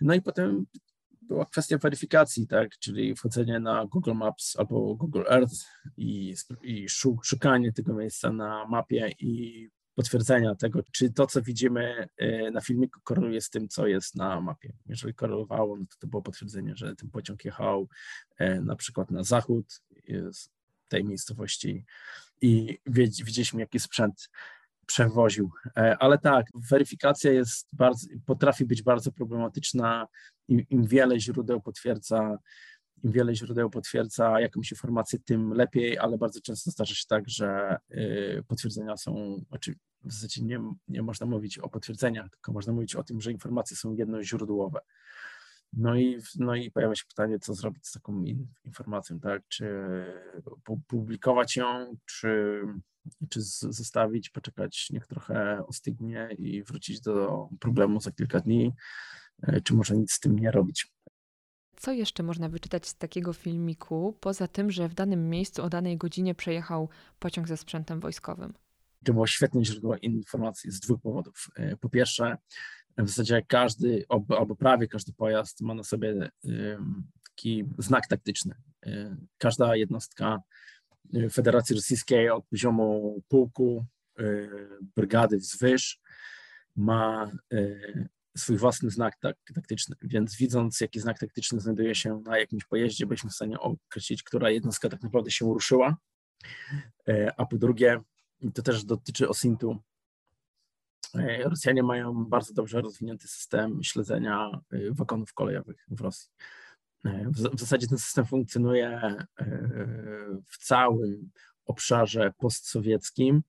No 0.00 0.14
i 0.14 0.22
potem 0.22 0.66
była 1.22 1.46
kwestia 1.46 1.78
weryfikacji, 1.78 2.46
tak, 2.46 2.78
czyli 2.78 3.14
wchodzenie 3.14 3.60
na 3.60 3.86
Google 3.86 4.14
Maps 4.14 4.56
albo 4.56 4.94
Google 4.94 5.22
Earth 5.28 5.54
i, 5.96 6.34
i 6.62 6.88
szukanie 7.22 7.72
tego 7.72 7.94
miejsca 7.94 8.32
na 8.32 8.66
mapie 8.66 9.10
i 9.18 9.68
potwierdzenia 9.94 10.54
tego, 10.54 10.82
czy 10.92 11.12
to, 11.12 11.26
co 11.26 11.42
widzimy 11.42 12.08
e, 12.16 12.50
na 12.50 12.60
filmiku, 12.60 13.00
koreluje 13.04 13.40
z 13.40 13.50
tym, 13.50 13.68
co 13.68 13.86
jest 13.86 14.16
na 14.16 14.40
mapie. 14.40 14.72
Jeżeli 14.86 15.14
korelowało, 15.14 15.76
no 15.76 15.84
to 15.84 15.96
to 15.98 16.06
było 16.06 16.22
potwierdzenie, 16.22 16.76
że 16.76 16.96
ten 16.96 17.10
pociąg 17.10 17.44
jechał 17.44 17.88
e, 18.38 18.60
na 18.60 18.76
przykład 18.76 19.10
na 19.10 19.22
zachód 19.22 19.82
z 20.32 20.53
tej 20.94 21.04
miejscowości 21.04 21.84
i 22.40 22.78
widzieliśmy, 22.86 23.60
jaki 23.60 23.80
sprzęt 23.80 24.30
przewoził. 24.86 25.50
E, 25.76 25.96
ale 25.98 26.18
tak, 26.18 26.46
weryfikacja 26.54 27.32
jest 27.32 27.68
bardzo, 27.72 28.06
potrafi 28.26 28.64
być 28.64 28.82
bardzo 28.82 29.12
problematyczna. 29.12 30.06
Im, 30.48 30.68
im 30.70 30.86
wiele 30.86 31.20
źródeł 31.20 31.60
potwierdza 31.60 32.38
im 33.04 33.12
wiele 33.12 33.34
źródeł 33.34 33.70
potwierdza 33.70 34.40
jakąś 34.40 34.70
informację, 34.70 35.18
tym 35.18 35.52
lepiej, 35.52 35.98
ale 35.98 36.18
bardzo 36.18 36.40
często 36.40 36.70
zdarza 36.70 36.94
się 36.94 37.04
tak, 37.08 37.28
że 37.28 37.76
y, 37.90 38.42
potwierdzenia 38.48 38.96
są, 38.96 39.40
znaczy 39.48 39.74
w 40.02 40.12
zasadzie 40.12 40.42
nie, 40.42 40.60
nie 40.88 41.02
można 41.02 41.26
mówić 41.26 41.58
o 41.58 41.68
potwierdzeniach, 41.68 42.30
tylko 42.30 42.52
można 42.52 42.72
mówić 42.72 42.94
o 42.94 43.02
tym, 43.02 43.20
że 43.20 43.32
informacje 43.32 43.76
są 43.76 43.94
jednoźródłowe. 43.94 44.80
No 45.76 45.96
i, 45.96 46.18
no 46.38 46.54
i 46.54 46.70
pojawia 46.70 46.94
się 46.94 47.04
pytanie, 47.08 47.38
co 47.38 47.54
zrobić 47.54 47.86
z 47.86 47.92
taką 47.92 48.24
informacją, 48.64 49.20
tak? 49.20 49.42
Czy 49.48 49.66
publikować 50.86 51.56
ją, 51.56 51.96
czy, 52.06 52.60
czy 53.28 53.40
zostawić, 53.42 54.30
poczekać, 54.30 54.90
niech 54.90 55.06
trochę 55.06 55.66
ostygnie 55.66 56.28
i 56.38 56.62
wrócić 56.62 57.00
do 57.00 57.48
problemu 57.60 58.00
za 58.00 58.12
kilka 58.12 58.40
dni, 58.40 58.72
e, 59.42 59.60
czy 59.60 59.74
może 59.74 59.96
nic 59.96 60.12
z 60.12 60.20
tym 60.20 60.38
nie 60.38 60.50
robić. 60.50 60.94
Co 61.76 61.92
jeszcze 61.92 62.22
można 62.22 62.48
wyczytać 62.48 62.88
z 62.88 62.96
takiego 62.96 63.32
filmiku, 63.32 64.18
poza 64.20 64.48
tym, 64.48 64.70
że 64.70 64.88
w 64.88 64.94
danym 64.94 65.30
miejscu 65.30 65.62
o 65.62 65.68
danej 65.68 65.96
godzinie 65.96 66.34
przejechał 66.34 66.88
pociąg 67.18 67.48
ze 67.48 67.56
sprzętem 67.56 68.00
wojskowym? 68.00 68.54
To 69.04 69.12
było 69.12 69.26
świetne 69.26 69.64
źródło 69.64 69.96
informacji 69.96 70.70
z 70.70 70.80
dwóch 70.80 71.00
powodów. 71.00 71.50
E, 71.56 71.76
po 71.76 71.88
pierwsze, 71.88 72.36
w 72.98 73.08
zasadzie 73.08 73.42
każdy, 73.48 74.04
albo 74.28 74.56
prawie 74.56 74.88
każdy 74.88 75.12
pojazd 75.12 75.60
ma 75.60 75.74
na 75.74 75.82
sobie 75.82 76.30
taki 77.24 77.64
znak 77.78 78.06
taktyczny. 78.06 78.54
E, 78.86 79.16
każda 79.38 79.76
jednostka 79.76 80.38
e, 81.14 81.30
Federacji 81.30 81.76
Rosyjskiej 81.76 82.30
od 82.30 82.46
poziomu 82.46 83.20
pułku, 83.28 83.86
brygady 84.96 85.36
wzwyż 85.36 86.00
ma 86.76 87.30
swój 88.36 88.56
własny 88.56 88.90
znak 88.90 89.16
tak, 89.20 89.36
taktyczny, 89.54 89.96
więc 90.02 90.36
widząc, 90.36 90.80
jaki 90.80 91.00
znak 91.00 91.18
taktyczny 91.18 91.60
znajduje 91.60 91.94
się 91.94 92.22
na 92.24 92.38
jakimś 92.38 92.64
pojeździe, 92.64 93.06
byliśmy 93.06 93.30
w 93.30 93.34
stanie 93.34 93.60
określić, 93.60 94.22
która 94.22 94.50
jednostka 94.50 94.88
tak 94.88 95.02
naprawdę 95.02 95.30
się 95.30 95.44
ruszyła. 95.44 95.96
A 97.36 97.46
po 97.46 97.58
drugie, 97.58 98.00
to 98.54 98.62
też 98.62 98.84
dotyczy 98.84 99.28
OSINT-u. 99.28 99.78
E, 101.14 101.48
Rosjanie 101.48 101.82
mają 101.82 102.24
bardzo 102.24 102.54
dobrze 102.54 102.80
rozwinięty 102.80 103.28
system 103.28 103.82
śledzenia 103.82 104.50
e, 104.72 104.78
wagonów 104.90 105.32
kolejowych 105.32 105.84
w 105.88 106.00
Rosji. 106.00 106.30
W 107.54 107.60
zasadzie 107.60 107.86
ten 107.86 107.98
system 107.98 108.24
funkcjonuje 108.24 109.16
w 110.46 110.58
całym 110.58 111.30
obszarze 111.64 112.32
postsowieckim, 112.38 113.42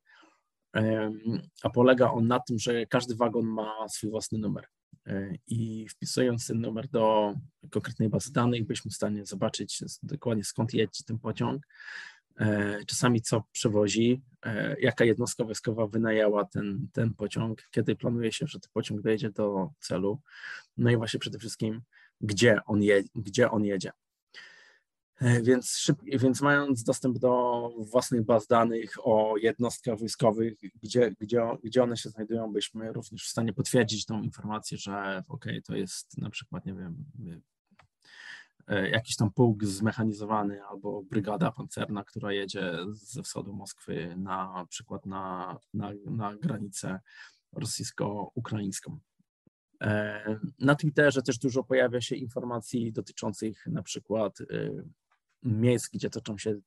a 1.63 1.69
polega 1.69 2.11
on 2.11 2.27
na 2.27 2.39
tym, 2.39 2.59
że 2.59 2.85
każdy 2.85 3.15
wagon 3.15 3.45
ma 3.45 3.89
swój 3.89 4.09
własny 4.09 4.39
numer. 4.39 4.67
E, 5.07 5.35
i 5.47 5.87
wpisując 5.89 6.47
ten 6.47 6.61
numer 6.61 6.87
do 6.87 7.33
konkretnej 7.71 8.09
bazy 8.09 8.33
danych, 8.33 8.65
byliśmy 8.65 8.91
w 8.91 8.95
stanie 8.95 9.25
zobaczyć 9.25 9.83
dokładnie 10.03 10.43
skąd 10.43 10.73
jedzie 10.73 11.03
ten 11.05 11.19
pociąg, 11.19 11.63
e, 11.63 11.69
czasami 12.87 13.21
co 13.21 13.43
przewozi, 13.51 14.21
e, 14.45 14.75
jaka 14.79 15.05
jednostka 15.05 15.43
wojskowa 15.43 15.87
wynajęła 15.87 16.45
ten, 16.45 16.87
ten 16.93 17.13
pociąg, 17.13 17.63
kiedy 17.71 17.95
planuje 17.95 18.31
się, 18.31 18.47
że 18.47 18.59
ten 18.59 18.69
pociąg 18.73 19.01
dojedzie 19.01 19.29
do 19.29 19.69
celu, 19.79 20.21
no 20.77 20.89
i 20.89 20.97
właśnie 20.97 21.19
przede 21.19 21.39
wszystkim, 21.39 21.81
gdzie 22.21 22.59
on, 22.65 22.83
je, 22.83 23.03
gdzie 23.15 23.51
on 23.51 23.65
jedzie. 23.65 23.91
E, 25.21 25.41
więc, 25.41 25.69
szyb, 25.69 25.97
więc 26.03 26.41
mając 26.41 26.83
dostęp 26.83 27.17
do 27.17 27.71
własnych 27.79 28.25
baz 28.25 28.47
danych 28.47 28.93
o 29.03 29.35
jednostkach 29.37 29.99
wojskowych, 29.99 30.53
gdzie, 30.83 31.15
gdzie, 31.19 31.41
gdzie 31.63 31.83
one 31.83 31.97
się 31.97 32.09
znajdują, 32.09 32.53
byśmy 32.53 32.93
również 32.93 33.23
w 33.23 33.29
stanie 33.29 33.53
potwierdzić 33.53 34.05
tą 34.05 34.21
informację, 34.21 34.77
że 34.77 35.23
ok, 35.29 35.45
to 35.65 35.75
jest 35.75 36.17
na 36.17 36.29
przykład, 36.29 36.65
nie 36.65 36.73
wiem, 36.73 37.05
e, 37.27 37.54
jakiś 38.67 39.15
tam 39.15 39.31
pułk 39.31 39.63
zmechanizowany 39.63 40.63
albo 40.63 41.03
brygada 41.03 41.51
pancerna, 41.51 42.03
która 42.03 42.33
jedzie 42.33 42.77
ze 42.93 43.23
wschodu 43.23 43.53
Moskwy 43.53 44.15
na 44.17 44.65
przykład 44.69 45.05
na, 45.05 45.57
na, 45.73 45.91
na 46.05 46.35
granicę 46.35 46.99
rosyjsko-ukraińską. 47.53 48.99
E, 49.81 50.39
na 50.59 50.75
Twitterze 50.75 51.21
też 51.21 51.37
dużo 51.37 51.63
pojawia 51.63 52.01
się 52.01 52.15
informacji 52.15 52.91
dotyczących 52.91 53.67
na 53.67 53.83
przykład 53.83 54.37
miejsc, 55.43 55.89
gdzie 55.89 56.09
toczą 56.09 56.37
się 56.37 56.59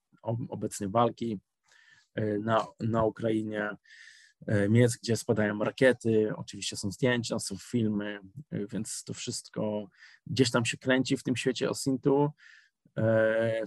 obecnie 0.49 0.89
walki 0.89 1.41
e, 2.15 2.39
na, 2.39 2.67
na 2.81 3.05
Ukrainie, 3.05 3.63
e, 3.63 3.77
miejsc, 4.69 4.97
gdzie 4.97 5.17
spadają 5.17 5.59
rakiety, 5.59 6.33
oczywiście 6.37 6.77
są 6.77 6.91
zdjęcia, 6.91 7.39
są 7.39 7.57
filmy, 7.57 8.21
e, 8.51 8.67
więc 8.67 9.05
to 9.05 9.15
wszystko 9.15 9.89
gdzieś 10.27 10.51
tam 10.51 10.65
się 10.65 10.77
kręci 10.77 11.17
w 11.17 11.23
tym 11.23 11.37
świecie 11.37 11.71
OSINT-u. 11.71 12.31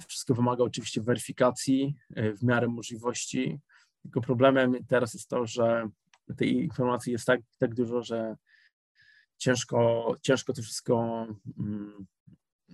Wszystko 0.07 0.33
wymaga 0.33 0.63
oczywiście 0.63 1.01
weryfikacji 1.01 1.95
w 2.37 2.43
miarę 2.43 2.67
możliwości, 2.67 3.59
tylko 4.01 4.21
problemem 4.21 4.85
teraz 4.87 5.13
jest 5.13 5.29
to, 5.29 5.45
że 5.45 5.89
tej 6.37 6.63
informacji 6.63 7.11
jest 7.11 7.25
tak, 7.25 7.41
tak 7.59 7.75
dużo, 7.75 8.03
że 8.03 8.35
ciężko, 9.37 10.15
ciężko 10.21 10.53
to 10.53 10.61
wszystko 10.61 11.27
mm, 11.59 12.07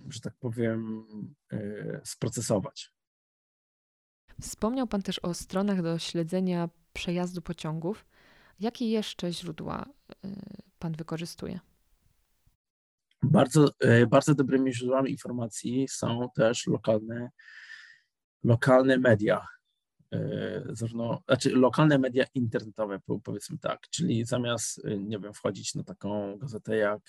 że 0.08 0.20
tak 0.20 0.34
powiem, 0.40 1.04
e, 1.52 2.00
sprocesować. 2.04 2.92
Wspomniał 4.40 4.86
Pan 4.86 5.02
też 5.02 5.18
o 5.18 5.34
stronach 5.34 5.82
do 5.82 5.98
śledzenia 5.98 6.68
przejazdu 6.98 7.42
pociągów. 7.42 8.06
Jakie 8.60 8.90
jeszcze 8.90 9.32
źródła 9.32 9.86
e, 10.24 10.28
Pan 10.78 10.92
wykorzystuje? 10.92 11.60
Bardzo, 13.22 13.70
e, 13.80 14.06
bardzo 14.06 14.34
dobrymi 14.34 14.74
źródłami 14.74 15.10
informacji 15.10 15.88
są 15.88 16.28
też 16.34 16.66
lokalne, 16.66 17.30
lokalne 18.44 18.98
media. 18.98 19.46
Zarówno, 20.68 21.22
znaczy 21.26 21.50
lokalne 21.50 21.98
media 21.98 22.24
internetowe, 22.34 23.00
powiedzmy 23.24 23.58
tak, 23.58 23.80
czyli 23.90 24.24
zamiast, 24.24 24.80
nie 24.98 25.18
wiem, 25.18 25.34
wchodzić 25.34 25.74
na 25.74 25.84
taką 25.84 26.38
gazetę 26.38 26.76
jak 26.76 27.00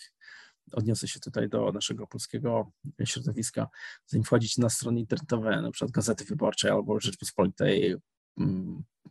odniosę 0.71 1.07
się 1.07 1.19
tutaj 1.19 1.49
do 1.49 1.71
naszego 1.71 2.07
polskiego 2.07 2.71
środowiska, 3.05 3.67
zanim 4.05 4.23
wchodzić 4.23 4.57
na 4.57 4.69
strony 4.69 4.99
internetowe, 4.99 5.61
na 5.61 5.71
przykład 5.71 5.91
Gazety 5.91 6.25
Wyborczej 6.25 6.71
albo 6.71 6.99
Rzeczpospolitej, 6.99 7.95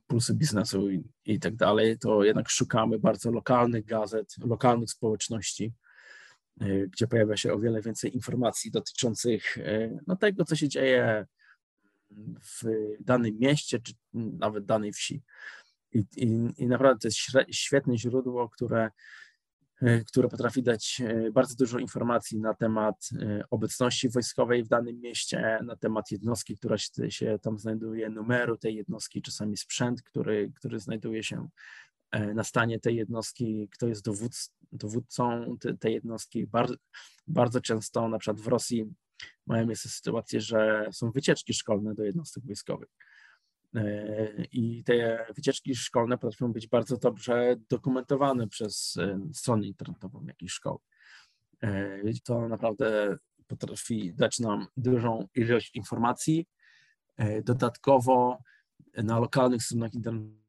Pulsy 0.06 0.34
Biznesu 0.34 0.90
i, 0.90 1.04
i 1.24 1.40
tak 1.40 1.56
dalej, 1.56 1.98
to 1.98 2.24
jednak 2.24 2.48
szukamy 2.48 2.98
bardzo 2.98 3.30
lokalnych 3.30 3.84
gazet, 3.84 4.34
lokalnych 4.46 4.90
społeczności, 4.90 5.72
y, 6.62 6.88
gdzie 6.92 7.06
pojawia 7.06 7.36
się 7.36 7.52
o 7.52 7.58
wiele 7.58 7.82
więcej 7.82 8.14
informacji 8.14 8.70
dotyczących 8.70 9.56
y, 9.56 9.98
no, 10.06 10.16
tego, 10.16 10.44
co 10.44 10.56
się 10.56 10.68
dzieje 10.68 11.26
w 12.42 12.64
danym 13.00 13.38
mieście, 13.38 13.80
czy 13.80 13.92
nawet 14.14 14.64
danej 14.64 14.92
wsi. 14.92 15.22
I, 15.92 16.04
i, 16.16 16.52
i 16.56 16.66
naprawdę 16.66 17.00
to 17.00 17.08
jest 17.08 17.18
świetne 17.50 17.98
źródło, 17.98 18.48
które 18.48 18.90
E, 18.90 18.90
które 20.06 20.28
potrafi 20.28 20.62
dać 20.62 21.02
e, 21.04 21.30
bardzo 21.30 21.54
dużo 21.56 21.78
informacji 21.78 22.40
na 22.40 22.54
temat 22.54 23.08
e, 23.20 23.44
obecności 23.50 24.08
wojskowej 24.08 24.64
w 24.64 24.68
danym 24.68 25.00
mieście, 25.00 25.58
na 25.64 25.76
temat 25.76 26.10
jednostki, 26.10 26.56
która 26.56 26.76
się 27.08 27.38
tam 27.42 27.58
znajduje, 27.58 28.10
numeru 28.10 28.56
tej 28.56 28.76
jednostki, 28.76 29.22
czasami 29.22 29.56
sprzęt, 29.56 30.02
który, 30.02 30.52
który 30.56 30.80
znajduje 30.80 31.22
się 31.22 31.48
na 32.34 32.44
stanie 32.44 32.80
tej 32.80 32.96
jednostki, 32.96 33.68
kto 33.72 33.88
jest 33.88 34.04
dowódc, 34.04 34.50
dowódcą 34.72 35.56
tej 35.80 35.94
jednostki. 35.94 36.46
Bardzo, 36.46 36.74
bardzo 37.26 37.60
często, 37.60 38.08
na 38.08 38.18
przykład 38.18 38.40
w 38.40 38.46
Rosji, 38.46 38.94
mają 39.46 39.66
miejsce 39.66 39.88
sytuacje, 39.88 40.40
że 40.40 40.88
są 40.92 41.10
wycieczki 41.10 41.54
szkolne 41.54 41.94
do 41.94 42.04
jednostek 42.04 42.44
wojskowych. 42.46 42.88
E, 43.74 44.44
I 44.52 44.84
te 44.84 45.26
wycieczki 45.36 45.74
szkolne 45.74 46.18
potrafią 46.18 46.52
być 46.52 46.66
bardzo 46.66 46.96
dobrze 46.96 47.56
dokumentowane 47.70 48.48
przez 48.48 48.96
e, 48.96 49.20
stronę 49.32 49.66
internetową 49.66 50.24
jakiejś 50.26 50.52
szkoły. 50.52 50.78
E, 51.62 52.12
to 52.24 52.48
naprawdę 52.48 53.16
potrafi 53.46 54.14
dać 54.14 54.38
nam 54.38 54.66
dużą 54.76 55.28
ilość 55.34 55.74
informacji. 55.74 56.46
Dodatkowo 57.44 58.38
na 58.96 59.18
lokalnych 59.18 59.62
stronach 59.62 59.94
internetowych 59.94 60.47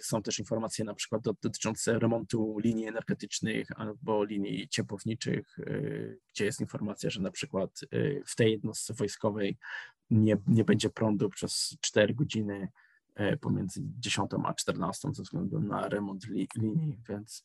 Są 0.00 0.22
też 0.22 0.38
informacje 0.38 0.84
na 0.84 0.94
przykład 0.94 1.22
dotyczące 1.22 1.98
remontu 1.98 2.58
linii 2.58 2.86
energetycznych 2.86 3.68
albo 3.76 4.24
linii 4.24 4.68
ciepłowniczych, 4.68 5.56
gdzie 6.34 6.44
jest 6.44 6.60
informacja, 6.60 7.10
że 7.10 7.20
na 7.20 7.30
przykład 7.30 7.80
w 8.26 8.36
tej 8.36 8.52
jednostce 8.52 8.94
wojskowej 8.94 9.58
nie, 10.10 10.36
nie 10.46 10.64
będzie 10.64 10.90
prądu 10.90 11.28
przez 11.28 11.76
4 11.80 12.14
godziny 12.14 12.68
pomiędzy 13.40 13.80
10 13.84 14.30
a 14.44 14.54
14 14.54 15.08
ze 15.12 15.22
względu 15.22 15.60
na 15.60 15.88
remont 15.88 16.26
li, 16.28 16.48
linii, 16.56 16.98
więc 17.08 17.44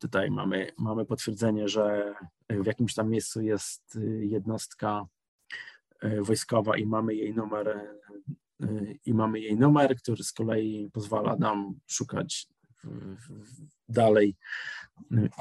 tutaj 0.00 0.30
mamy, 0.30 0.70
mamy 0.78 1.06
potwierdzenie, 1.06 1.68
że 1.68 2.14
w 2.48 2.66
jakimś 2.66 2.94
tam 2.94 3.10
miejscu 3.10 3.40
jest 3.40 3.96
y, 3.96 4.26
jednostka 4.26 5.06
wojskowa 6.20 6.76
i 6.76 6.86
mamy 6.86 7.14
jej 7.14 7.34
numer 7.34 7.96
i 9.06 9.14
mamy 9.14 9.40
jej 9.40 9.56
numer, 9.56 9.96
który 9.96 10.24
z 10.24 10.32
kolei 10.32 10.90
pozwala 10.92 11.36
nam 11.36 11.80
szukać 11.86 12.48
dalej 13.88 14.36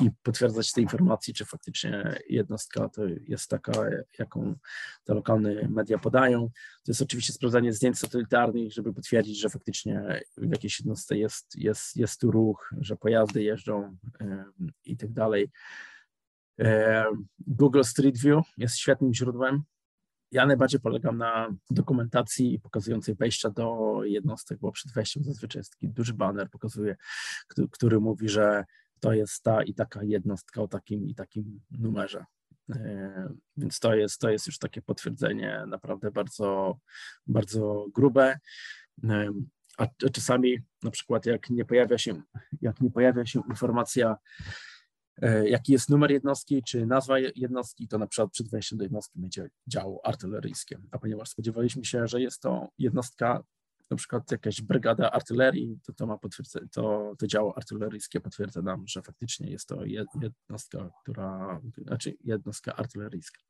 i 0.01 0.09
potwierdzać 0.23 0.71
te 0.71 0.81
informacje, 0.81 1.33
czy 1.33 1.45
faktycznie 1.45 2.19
jednostka 2.29 2.89
to 2.89 3.01
jest 3.27 3.49
taka, 3.49 3.71
jaką 4.19 4.55
te 5.03 5.13
lokalne 5.13 5.67
media 5.69 5.97
podają. 5.97 6.49
To 6.83 6.91
jest 6.91 7.01
oczywiście 7.01 7.33
sprawdzanie 7.33 7.73
zdjęć 7.73 7.99
satelitarnych, 7.99 8.73
żeby 8.73 8.93
potwierdzić, 8.93 9.39
że 9.39 9.49
faktycznie 9.49 10.21
w 10.37 10.51
jakiejś 10.51 10.79
jednostce 10.79 11.17
jest, 11.17 11.55
jest, 11.55 11.97
jest 11.97 12.21
tu 12.21 12.31
ruch, 12.31 12.73
że 12.79 12.95
pojazdy 12.95 13.43
jeżdżą 13.43 13.97
i 14.85 14.97
tak 14.97 15.11
dalej. 15.11 15.51
Google 17.47 17.83
Street 17.83 18.17
View 18.17 18.45
jest 18.57 18.77
świetnym 18.77 19.13
źródłem 19.13 19.63
ja 20.31 20.45
najbardziej 20.45 20.79
polegam 20.79 21.17
na 21.17 21.55
dokumentacji 21.69 22.59
pokazującej 22.59 23.15
wejścia 23.15 23.49
do 23.49 23.99
jednostek, 24.03 24.59
bo 24.59 24.71
przed 24.71 24.91
wejściem 24.91 25.23
zazwyczaj 25.23 25.59
jest 25.59 25.71
taki 25.71 25.89
duży 25.89 26.13
banner, 26.13 26.49
pokazuje, 26.49 26.95
który 27.71 27.99
mówi, 27.99 28.29
że 28.29 28.65
to 28.99 29.13
jest 29.13 29.43
ta 29.43 29.63
i 29.63 29.73
taka 29.73 30.03
jednostka 30.03 30.61
o 30.61 30.67
takim 30.67 31.07
i 31.07 31.15
takim 31.15 31.61
numerze. 31.71 32.25
E, 32.75 33.29
więc 33.57 33.79
to 33.79 33.95
jest, 33.95 34.19
to 34.21 34.29
jest 34.29 34.47
już 34.47 34.57
takie 34.57 34.81
potwierdzenie 34.81 35.63
naprawdę 35.67 36.11
bardzo, 36.11 36.77
bardzo 37.27 37.85
grube. 37.93 38.37
E, 39.03 39.31
a 39.77 39.87
czasami 40.11 40.59
na 40.83 40.91
przykład 40.91 41.25
jak 41.25 41.49
nie 41.49 41.65
pojawia 41.65 41.97
się, 41.97 42.21
jak 42.61 42.81
nie 42.81 42.91
pojawia 42.91 43.25
się 43.25 43.41
informacja 43.49 44.15
jaki 45.43 45.71
jest 45.71 45.89
numer 45.89 46.11
jednostki, 46.11 46.63
czy 46.63 46.85
nazwa 46.85 47.19
jednostki, 47.19 47.87
to 47.87 47.97
na 47.97 48.07
przykład 48.07 48.31
przed 48.31 48.49
wejściem 48.49 48.77
do 48.77 48.83
jednostki 48.83 49.19
będzie 49.19 49.49
działo 49.67 50.01
artyleryjskie. 50.03 50.79
A 50.91 50.99
ponieważ 50.99 51.29
spodziewaliśmy 51.29 51.85
się, 51.85 52.07
że 52.07 52.21
jest 52.21 52.41
to 52.41 52.67
jednostka, 52.77 53.43
na 53.91 53.97
przykład 53.97 54.31
jakaś 54.31 54.61
brygada 54.61 55.11
artylerii, 55.11 55.79
to 55.85 55.93
to, 55.93 56.07
ma 56.07 56.17
to, 56.71 57.15
to 57.19 57.27
działo 57.27 57.57
artyleryjskie 57.57 58.19
potwierdza 58.19 58.61
nam, 58.61 58.87
że 58.87 59.01
faktycznie 59.01 59.51
jest 59.51 59.67
to 59.67 59.85
jednostka, 59.85 60.89
która, 61.01 61.61
znaczy 61.77 62.13
jednostka 62.23 62.75
artyleryjska. 62.75 63.41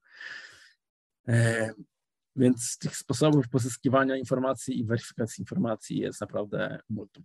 E, 1.28 1.74
więc 2.36 2.78
tych 2.78 2.98
sposobów 2.98 3.50
pozyskiwania 3.50 4.16
informacji 4.18 4.80
i 4.80 4.86
weryfikacji 4.86 5.42
informacji 5.42 5.98
jest 5.98 6.22
naprawdę 6.22 6.80
multum. 6.90 7.24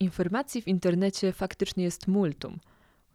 Informacji 0.00 0.62
w 0.62 0.68
internecie 0.68 1.32
faktycznie 1.32 1.84
jest 1.84 2.08
multum. 2.08 2.60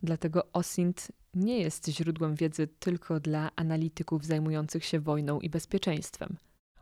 Dlatego 0.04 0.52
OSINT 0.54 1.12
nie 1.34 1.60
jest 1.60 1.88
źródłem 1.90 2.36
wiedzy 2.36 2.68
tylko 2.68 3.20
dla 3.20 3.52
analityków 3.56 4.26
zajmujących 4.26 4.86
się 4.86 5.00
wojną 5.00 5.40
i 5.40 5.50
bezpieczeństwem. 5.50 6.38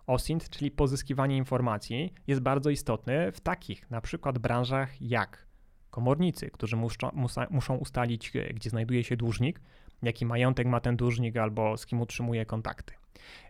OSINT, 0.08 0.50
czyli 0.50 0.72
pozyskiwanie 0.72 1.38
informacji, 1.38 2.14
jest 2.28 2.42
bardzo 2.42 2.70
istotny 2.70 3.32
w 3.32 3.40
takich 3.40 3.92
na 3.92 4.02
przykład 4.02 4.40
branżach 4.40 5.02
jak 5.02 5.46
komornicy, 5.90 6.50
którzy 6.50 6.76
muszą, 6.76 7.12
muszą 7.50 7.76
ustalić, 7.76 8.32
gdzie 8.54 8.70
znajduje 8.70 9.04
się 9.04 9.18
dłużnik, 9.18 9.62
jaki 10.02 10.26
majątek 10.26 10.68
ma 10.68 10.80
ten 10.80 10.98
dłużnik 10.98 11.38
albo 11.38 11.78
z 11.78 11.86
kim 11.86 12.02
utrzymuje 12.02 12.46
kontakty. 12.46 12.94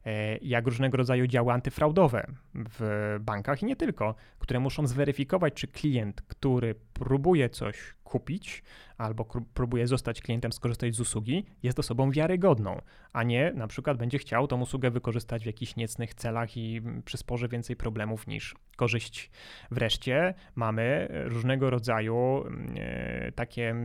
E, 0.06 0.38
jak 0.38 0.66
różnego 0.66 0.98
rodzaju 0.98 1.28
działy 1.28 1.54
antyfraudowe 1.54 2.28
w 2.54 3.18
bankach 3.22 3.62
i 3.62 3.66
nie 3.66 3.76
tylko, 3.76 4.16
które 4.40 4.60
muszą 4.60 4.88
zweryfikować, 4.88 5.54
czy 5.54 5.68
klient, 5.68 6.22
który 6.22 6.76
próbuje 6.94 7.50
coś 7.50 7.96
kupić 8.06 8.64
albo 8.98 9.26
próbuje 9.54 9.88
zostać 9.88 10.22
klientem, 10.22 10.54
skorzystać 10.54 10.96
z 10.96 11.00
usługi, 11.00 11.46
jest 11.64 11.80
osobą 11.80 12.12
wiarygodną, 12.12 12.82
a 13.14 13.24
nie 13.24 13.52
na 13.56 13.68
przykład 13.68 13.98
będzie 13.98 14.18
chciał 14.18 14.48
tą 14.48 14.62
usługę 14.62 14.92
wykorzystać 14.92 15.44
w 15.44 15.46
jakichś 15.46 15.76
niecnych 15.76 16.14
celach 16.14 16.58
i 16.58 16.82
przysporzy 17.06 17.48
więcej 17.48 17.76
problemów 17.76 18.28
niż 18.28 18.56
korzyść. 18.76 19.32
Wreszcie 19.72 20.34
mamy 20.56 21.08
różnego 21.12 21.70
rodzaju 21.70 22.44
e, 22.78 23.32
takie 23.32 23.76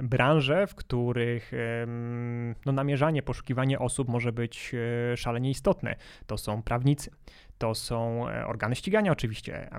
branże, 0.00 0.66
w 0.66 0.74
których 0.74 1.52
no, 2.66 2.72
namierzanie, 2.72 3.22
poszukiwanie 3.22 3.78
osób 3.78 4.08
może 4.08 4.32
być 4.32 4.72
e, 5.12 5.16
szalenie 5.16 5.50
istotne. 5.50 5.96
To 6.26 6.38
są 6.38 6.62
prawnicy, 6.62 7.10
to 7.60 7.74
są 7.74 8.28
e, 8.28 8.46
organy 8.46 8.74
ścigania 8.76 9.12
oczywiście, 9.12 9.70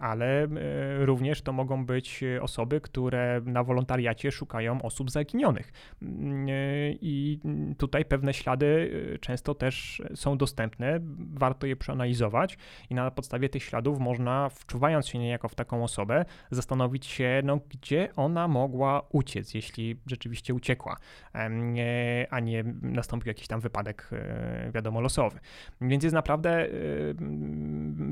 ale 0.00 0.42
e, 0.42 0.48
również 1.06 1.42
to 1.42 1.52
mogą 1.52 1.86
być 1.86 2.24
osoby, 2.40 2.80
które 2.80 3.40
na 3.44 3.64
wolontariacie 3.64 4.32
szukają 4.32 4.82
osób 4.82 5.10
zaginionych. 5.10 5.72
Mm, 6.02 6.48
e, 6.48 6.52
I 7.00 7.40
tutaj 7.78 8.04
pewne 8.04 8.34
ślady 8.34 8.90
często 9.20 9.54
też 9.54 10.02
są 10.14 10.38
dostępne, 10.38 10.98
warto 11.34 11.66
je 11.66 11.76
przeanalizować 11.76 12.58
i 12.90 12.94
na 12.94 13.10
podstawie 13.10 13.48
tych 13.48 13.62
śladów 13.62 13.98
można, 13.98 14.48
wczuwając 14.48 15.08
się 15.08 15.18
niejako 15.18 15.48
w 15.48 15.54
taką 15.54 15.84
osobę, 15.84 16.24
zastanowić 16.50 17.06
się, 17.06 17.40
no, 17.44 17.60
gdzie 17.68 18.08
ona 18.16 18.48
mogła 18.48 19.02
uciec, 19.12 19.54
jeśli 19.54 20.00
rzeczywiście 20.06 20.54
uciekła, 20.54 20.96
a 22.30 22.40
nie 22.40 22.64
nastąpił 22.82 23.28
jakiś 23.28 23.46
tam 23.46 23.60
wypadek, 23.60 24.10
wiadomo, 24.74 25.00
losowy. 25.00 25.38
Więc 25.80 26.04
jest 26.04 26.14
naprawdę 26.14 26.68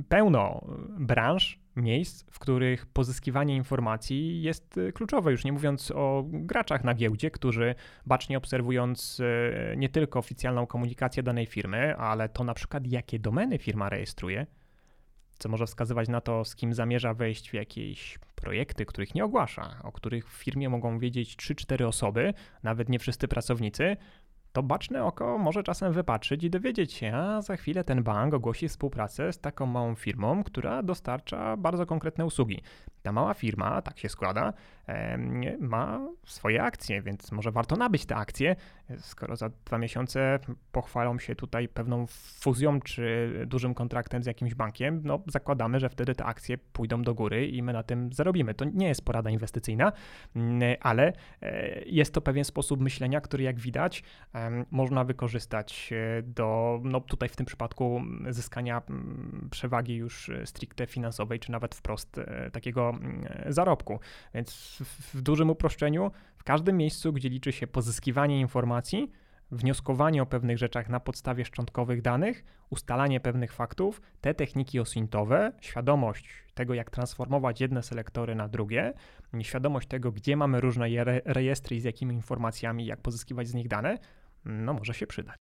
pełno 0.09 0.66
branż, 0.98 1.59
miejsc, 1.76 2.24
w 2.31 2.38
których 2.38 2.87
pozyskiwanie 2.87 3.57
informacji 3.57 4.42
jest 4.42 4.79
y, 4.79 4.92
kluczowe, 4.92 5.31
już 5.31 5.44
nie 5.44 5.52
mówiąc 5.52 5.90
o 5.90 6.24
graczach 6.26 6.85
na 6.85 6.94
giełdzie, 6.94 7.31
którzy 7.31 7.74
bacznie 8.07 8.38
obserwując 8.38 9.20
y, 9.20 9.74
nie 9.76 9.88
tylko 9.88 10.18
oficjalną 10.18 10.66
komunikację 10.66 11.22
danej 11.22 11.46
firmy, 11.46 11.96
ale 11.96 12.29
to 12.29 12.44
na 12.44 12.55
przykład 12.55 12.87
jakie 12.87 13.18
domeny 13.18 13.59
firma 13.59 13.88
rejestruje, 13.88 14.46
co 15.38 15.48
może 15.48 15.66
wskazywać 15.66 16.09
na 16.09 16.20
to, 16.20 16.44
z 16.44 16.57
kim 16.57 16.74
zamierza 16.74 17.14
wejść 17.14 17.50
w 17.50 17.55
jakieś 17.55 18.18
projekty, 18.35 18.87
których 18.87 19.14
nie 19.14 19.24
ogłasza, 19.24 19.81
o 19.83 19.92
których 19.92 20.31
w 20.31 20.33
firmie 20.33 20.68
mogą 20.68 20.98
wiedzieć 20.98 21.37
3-4 21.37 21.85
osoby, 21.85 22.35
nawet 22.62 22.88
nie 22.88 22.98
wszyscy 22.98 23.29
pracownicy, 23.29 23.96
to 24.57 24.62
baczne 24.62 25.05
oko 25.05 25.38
może 25.38 25.62
czasem 25.62 25.92
wypatrzyć 25.92 26.45
i 26.45 26.51
dowiedzieć 26.51 26.92
się, 26.92 27.14
a 27.14 27.42
za 27.42 27.57
chwilę 27.57 27.85
ten 27.85 28.03
bank 28.03 28.35
ogłosi 28.35 28.69
współpracę 28.69 29.33
z 29.33 29.38
taką 29.38 29.66
małą 29.66 29.95
firmą, 29.95 30.45
która 30.45 30.83
dostarcza 30.83 31.57
bardzo 31.57 31.87
konkretne 31.87 32.27
usługi. 32.27 32.62
Ta 33.07 33.12
mała 33.12 33.35
firma, 33.35 33.83
tak 33.83 33.99
się 33.99 34.09
składa, 34.09 34.53
ma 35.61 36.09
swoje 36.25 36.62
akcje, 36.62 37.03
więc 37.03 37.33
może 37.33 37.51
warto 37.51 37.77
nabyć 37.77 38.07
te 38.07 38.16
akcje, 38.16 38.57
skoro 38.99 39.37
za 39.37 39.51
dwa 39.64 39.79
miesiące 39.79 40.38
pochwalą 40.73 41.19
się 41.19 41.35
tutaj 41.35 41.69
pewną 41.69 42.07
fuzją 42.40 42.81
czy 42.81 43.33
dużym 43.47 43.75
kontraktem 43.75 44.23
z 44.23 44.27
jakimś 44.27 44.55
bankiem, 44.55 45.01
no 45.05 45.23
zakładamy, 45.27 45.81
że 45.81 45.88
wtedy 45.88 46.14
te 46.14 46.25
akcje 46.25 46.59
pójdą 46.59 47.03
do 47.03 47.14
góry 47.14 47.47
i 47.49 47.62
my 47.62 47.73
na 47.73 47.83
tym 47.83 48.12
zarobimy. 48.12 48.55
To 48.55 48.64
nie 48.64 48.88
jest 48.88 49.05
porada 49.05 49.31
inwestycyjna, 49.31 49.92
mm, 50.37 50.77
ale 50.81 51.12
e, 51.42 51.83
jest 51.85 52.14
to 52.14 52.21
pewien 52.21 52.45
sposób 52.45 52.81
myślenia, 52.81 53.21
który 53.21 53.45
jak 53.45 53.61
widać 53.61 54.03
można 54.71 55.05
wykorzystać 55.05 55.90
e, 55.92 56.23
do, 56.23 56.81
no 56.85 57.01
tutaj 57.01 57.29
w 57.29 57.37
tym 57.37 57.47
przypadku 57.47 58.03
zyskania 58.31 58.83
przewagi 59.51 59.95
już 59.95 60.31
stricte 60.45 60.87
finansowej, 60.87 61.40
czy 61.40 61.53
nawet 61.53 61.75
wprost 61.75 62.19
e, 62.19 62.51
takiego 62.51 62.95
zarobku. 63.48 63.98
Więc 64.35 64.78
w 65.14 65.22
dużym 65.22 65.50
uproszczeniu, 65.50 66.11
w 66.37 66.44
każdym 66.44 66.76
miejscu, 66.76 67.12
gdzie 67.12 67.28
liczy 67.28 67.52
się 67.52 67.66
pozyskiwanie 67.66 68.40
informacji, 68.40 69.11
wnioskowanie 69.50 70.22
o 70.22 70.26
pewnych 70.26 70.59
rzeczach 70.59 70.88
na 70.88 71.00
podstawie 71.00 71.44
szczątkowych 71.44 72.02
danych, 72.02 72.44
ustalanie 72.70 73.20
pewnych 73.20 73.52
faktów, 73.52 74.02
te 74.20 74.35
techniki 74.35 74.80
osintowe, 74.80 75.52
świadomość 75.61 76.28
tego, 76.54 76.74
jak 76.74 76.90
transformować 76.90 77.61
jedne 77.61 77.82
selektory 77.82 78.35
na 78.35 78.48
drugie, 78.48 78.92
świadomość 79.42 79.88
tego, 79.88 80.12
gdzie 80.12 80.37
mamy 80.37 80.61
różne 80.61 80.87
rejestry 81.24 81.76
i 81.76 81.80
z 81.80 81.85
jakimi 81.85 82.14
informacjami, 82.14 82.87
jak 82.87 83.00
pozyskiwać 83.00 83.48
z 83.48 83.54
nich 83.54 83.68
dane, 83.68 83.98
no 84.44 84.72
może 84.72 84.94
się 84.94 85.06
przydać. 85.06 85.37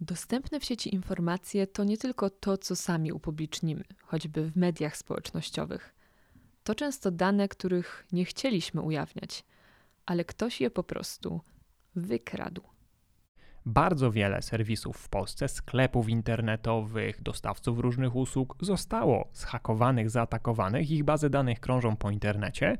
Dostępne 0.00 0.60
w 0.60 0.64
sieci 0.64 0.94
informacje 0.94 1.66
to 1.66 1.84
nie 1.84 1.98
tylko 1.98 2.30
to, 2.30 2.58
co 2.58 2.76
sami 2.76 3.12
upublicznimy, 3.12 3.84
choćby 4.02 4.50
w 4.50 4.56
mediach 4.56 4.96
społecznościowych. 4.96 5.94
To 6.68 6.74
często 6.74 7.10
dane, 7.10 7.48
których 7.48 8.06
nie 8.12 8.24
chcieliśmy 8.24 8.82
ujawniać, 8.82 9.44
ale 10.06 10.24
ktoś 10.24 10.60
je 10.60 10.70
po 10.70 10.82
prostu 10.82 11.40
wykradł. 11.96 12.62
bardzo 13.66 14.10
wiele 14.10 14.42
serwisów 14.42 14.96
w 14.96 15.08
Polsce, 15.08 15.48
sklepów 15.48 16.08
internetowych, 16.08 17.22
dostawców 17.22 17.78
różnych 17.78 18.16
usług 18.16 18.56
zostało 18.60 19.28
zhakowanych, 19.32 20.10
zaatakowanych, 20.10 20.90
ich 20.90 21.04
bazy 21.04 21.30
danych 21.30 21.60
krążą 21.60 21.96
po 21.96 22.10
internecie. 22.10 22.76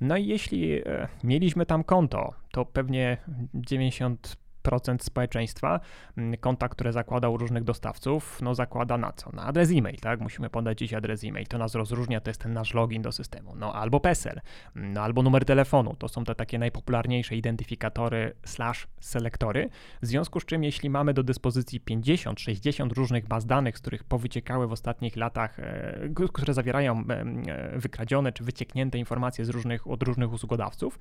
No 0.00 0.16
i 0.16 0.26
jeśli 0.26 0.72
e, 0.72 1.08
mieliśmy 1.24 1.66
tam 1.66 1.84
konto, 1.84 2.34
to 2.52 2.64
pewnie 2.64 3.16
90 3.54 4.41
procent 4.62 5.04
społeczeństwa 5.04 5.80
mm, 6.16 6.36
konta, 6.36 6.68
które 6.68 6.92
zakłada 6.92 7.28
u 7.28 7.36
różnych 7.36 7.64
dostawców, 7.64 8.38
no 8.42 8.54
zakłada 8.54 8.98
na 8.98 9.12
co? 9.12 9.30
Na 9.32 9.42
adres 9.42 9.70
e-mail, 9.70 9.96
tak? 9.96 10.20
Musimy 10.20 10.50
podać 10.50 10.78
dziś 10.78 10.94
adres 10.94 11.24
e-mail. 11.24 11.46
To 11.46 11.58
nas 11.58 11.74
rozróżnia, 11.74 12.20
to 12.20 12.30
jest 12.30 12.40
ten 12.40 12.52
nasz 12.52 12.74
login 12.74 13.02
do 13.02 13.12
systemu. 13.12 13.54
No 13.56 13.74
albo 13.74 14.00
PESEL, 14.00 14.40
no 14.74 15.00
albo 15.00 15.22
numer 15.22 15.44
telefonu. 15.44 15.94
To 15.98 16.08
są 16.08 16.24
te 16.24 16.34
takie 16.34 16.58
najpopularniejsze 16.58 17.36
identyfikatory 17.36 18.32
slash 18.44 18.88
selektory. 19.00 19.68
W 20.02 20.06
związku 20.06 20.40
z 20.40 20.44
czym, 20.44 20.64
jeśli 20.64 20.90
mamy 20.90 21.14
do 21.14 21.22
dyspozycji 21.22 21.80
50, 21.80 22.40
60 22.40 22.92
różnych 22.92 23.28
baz 23.28 23.46
danych, 23.46 23.78
z 23.78 23.80
których 23.80 24.04
powyciekały 24.04 24.66
w 24.66 24.72
ostatnich 24.72 25.16
latach, 25.16 25.60
e, 25.60 26.28
które 26.32 26.54
zawierają 26.54 27.04
e, 27.08 27.78
wykradzione 27.78 28.32
czy 28.32 28.44
wycieknięte 28.44 28.98
informacje 28.98 29.44
z 29.44 29.48
różnych, 29.48 29.86
od 29.86 30.02
różnych 30.02 30.32
usługodawców, 30.32 30.98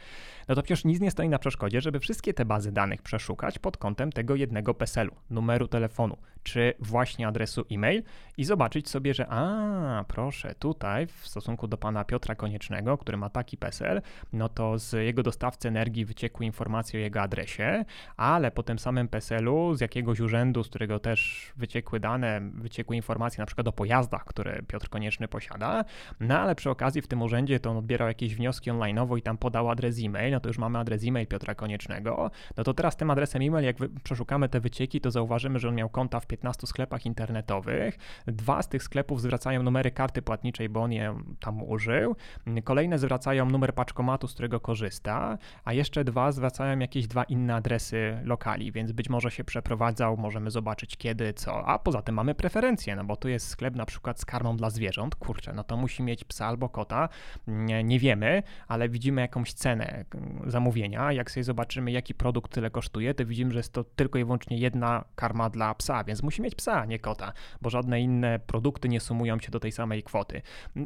no 0.47 0.55
to 0.55 0.63
przecież 0.63 0.85
nic 0.85 0.99
nie 0.99 1.11
stoi 1.11 1.29
na 1.29 1.39
przeszkodzie, 1.39 1.81
żeby 1.81 1.99
wszystkie 1.99 2.33
te 2.33 2.45
bazy 2.45 2.71
danych 2.71 3.01
przeszukać 3.01 3.50
pod 3.59 3.77
kątem 3.77 4.11
tego 4.11 4.35
jednego 4.35 4.73
PESEL-u, 4.73 5.15
numeru 5.29 5.67
telefonu, 5.67 6.17
czy 6.43 6.73
właśnie 6.79 7.27
adresu 7.27 7.65
e-mail 7.71 8.03
i 8.37 8.43
zobaczyć 8.43 8.89
sobie, 8.89 9.13
że 9.13 9.27
a, 9.29 10.05
proszę, 10.07 10.55
tutaj 10.55 11.07
w 11.07 11.27
stosunku 11.27 11.67
do 11.67 11.77
pana 11.77 12.03
Piotra 12.03 12.35
Koniecznego, 12.35 12.97
który 12.97 13.17
ma 13.17 13.29
taki 13.29 13.57
PESEL, 13.57 14.01
no 14.33 14.49
to 14.49 14.77
z 14.77 14.93
jego 14.93 15.23
dostawcy 15.23 15.67
energii 15.67 16.05
wyciekły 16.05 16.45
informacje 16.45 16.99
o 16.99 17.03
jego 17.03 17.21
adresie, 17.21 17.85
ale 18.17 18.51
po 18.51 18.63
tym 18.63 18.79
samym 18.79 19.07
PESEL-u 19.07 19.73
z 19.73 19.81
jakiegoś 19.81 20.19
urzędu, 20.19 20.63
z 20.63 20.69
którego 20.69 20.99
też 20.99 21.51
wyciekły 21.55 21.99
dane, 21.99 22.41
wyciekły 22.53 22.95
informacje 22.95 23.41
na 23.41 23.45
przykład 23.45 23.67
o 23.67 23.71
pojazdach, 23.71 24.25
które 24.25 24.61
Piotr 24.67 24.89
Konieczny 24.89 25.27
posiada, 25.27 25.85
no 26.19 26.39
ale 26.39 26.55
przy 26.55 26.69
okazji 26.69 27.01
w 27.01 27.07
tym 27.07 27.21
urzędzie 27.21 27.59
to 27.59 27.71
on 27.71 27.77
odbierał 27.77 28.07
jakieś 28.07 28.35
wnioski 28.35 28.71
online'owo 28.71 29.17
i 29.17 29.21
tam 29.21 29.37
podał 29.37 29.69
adres 29.69 29.99
e-mail, 30.03 30.31
no 30.31 30.39
to 30.39 30.49
już 30.49 30.57
mamy 30.57 30.79
adres 30.79 31.03
e-mail 31.07 31.27
Piotra 31.27 31.55
Koniecznego, 31.55 32.31
no 32.57 32.63
to 32.63 32.73
teraz 32.73 32.97
tym 32.97 33.11
adresem 33.11 33.41
e-mail, 33.41 33.65
jak 33.65 33.75
przeszukamy 34.03 34.49
te 34.49 34.59
wycieki, 34.59 35.01
to 35.01 35.11
zauważymy, 35.11 35.59
że 35.59 35.69
on 35.69 35.75
miał 35.75 35.89
konta 35.89 36.19
w 36.19 36.25
15 36.31 36.67
sklepach 36.67 37.05
internetowych. 37.05 37.97
Dwa 38.27 38.61
z 38.61 38.69
tych 38.69 38.83
sklepów 38.83 39.21
zwracają 39.21 39.63
numery 39.63 39.91
karty 39.91 40.21
płatniczej, 40.21 40.69
bo 40.69 40.81
on 40.81 40.91
je 40.91 41.15
tam 41.39 41.63
użył. 41.63 42.15
Kolejne 42.63 42.99
zwracają 42.99 43.45
numer 43.45 43.73
paczkomatu, 43.73 44.27
z 44.27 44.33
którego 44.33 44.59
korzysta, 44.59 45.37
a 45.65 45.73
jeszcze 45.73 46.03
dwa 46.03 46.31
zwracają 46.31 46.79
jakieś 46.79 47.07
dwa 47.07 47.23
inne 47.23 47.55
adresy 47.55 48.19
lokali, 48.23 48.71
więc 48.71 48.91
być 48.91 49.09
może 49.09 49.31
się 49.31 49.43
przeprowadzał, 49.43 50.17
możemy 50.17 50.51
zobaczyć 50.51 50.97
kiedy, 50.97 51.33
co. 51.33 51.65
A 51.67 51.79
poza 51.79 52.01
tym 52.01 52.15
mamy 52.15 52.35
preferencje, 52.35 52.95
no 52.95 53.03
bo 53.03 53.15
tu 53.15 53.29
jest 53.29 53.47
sklep 53.47 53.75
na 53.75 53.85
przykład 53.85 54.19
z 54.19 54.25
karmą 54.25 54.57
dla 54.57 54.69
zwierząt. 54.69 55.15
Kurczę, 55.15 55.53
no 55.53 55.63
to 55.63 55.77
musi 55.77 56.03
mieć 56.03 56.23
psa 56.23 56.45
albo 56.45 56.69
kota. 56.69 57.09
Nie, 57.47 57.83
nie 57.83 57.99
wiemy, 57.99 58.43
ale 58.67 58.89
widzimy 58.89 59.21
jakąś 59.21 59.53
cenę 59.53 60.05
zamówienia. 60.47 61.11
Jak 61.11 61.31
sobie 61.31 61.43
zobaczymy, 61.43 61.91
jaki 61.91 62.13
produkt 62.13 62.51
tyle 62.51 62.69
kosztuje, 62.69 63.13
to 63.13 63.25
widzimy, 63.25 63.51
że 63.51 63.59
jest 63.59 63.73
to 63.73 63.83
tylko 63.83 64.19
i 64.19 64.23
wyłącznie 64.23 64.57
jedna 64.57 65.03
karma 65.15 65.49
dla 65.49 65.75
psa, 65.75 66.03
więc 66.03 66.20
musi 66.23 66.41
mieć 66.41 66.55
psa, 66.55 66.85
nie 66.85 66.99
kota, 66.99 67.33
bo 67.61 67.69
żadne 67.69 68.01
inne 68.01 68.39
produkty 68.39 68.89
nie 68.89 68.99
sumują 68.99 69.39
się 69.39 69.51
do 69.51 69.59
tej 69.59 69.71
samej 69.71 70.03
kwoty. 70.03 70.41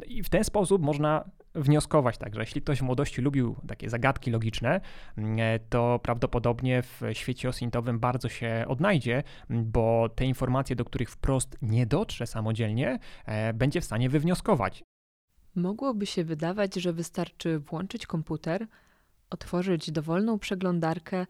I 0.06 0.22
w 0.22 0.28
ten 0.28 0.44
sposób 0.44 0.82
można 0.82 1.24
wnioskować 1.54 2.18
tak, 2.18 2.34
że 2.34 2.40
jeśli 2.40 2.62
ktoś 2.62 2.78
w 2.78 2.82
młodości 2.82 3.22
lubił 3.22 3.56
takie 3.68 3.90
zagadki 3.90 4.30
logiczne, 4.30 4.80
to 5.68 6.00
prawdopodobnie 6.02 6.82
w 6.82 7.00
świecie 7.12 7.48
osintowym 7.48 7.98
bardzo 7.98 8.28
się 8.28 8.64
odnajdzie, 8.68 9.22
bo 9.50 10.08
te 10.08 10.24
informacje, 10.24 10.76
do 10.76 10.84
których 10.84 11.10
wprost 11.10 11.58
nie 11.62 11.86
dotrze 11.86 12.26
samodzielnie, 12.26 12.98
e, 13.26 13.52
będzie 13.54 13.80
w 13.80 13.84
stanie 13.84 14.08
wywnioskować. 14.08 14.84
Mogłoby 15.54 16.06
się 16.06 16.24
wydawać, 16.24 16.74
że 16.74 16.92
wystarczy 16.92 17.58
włączyć 17.58 18.06
komputer, 18.06 18.66
otworzyć 19.30 19.90
dowolną 19.90 20.38
przeglądarkę, 20.38 21.26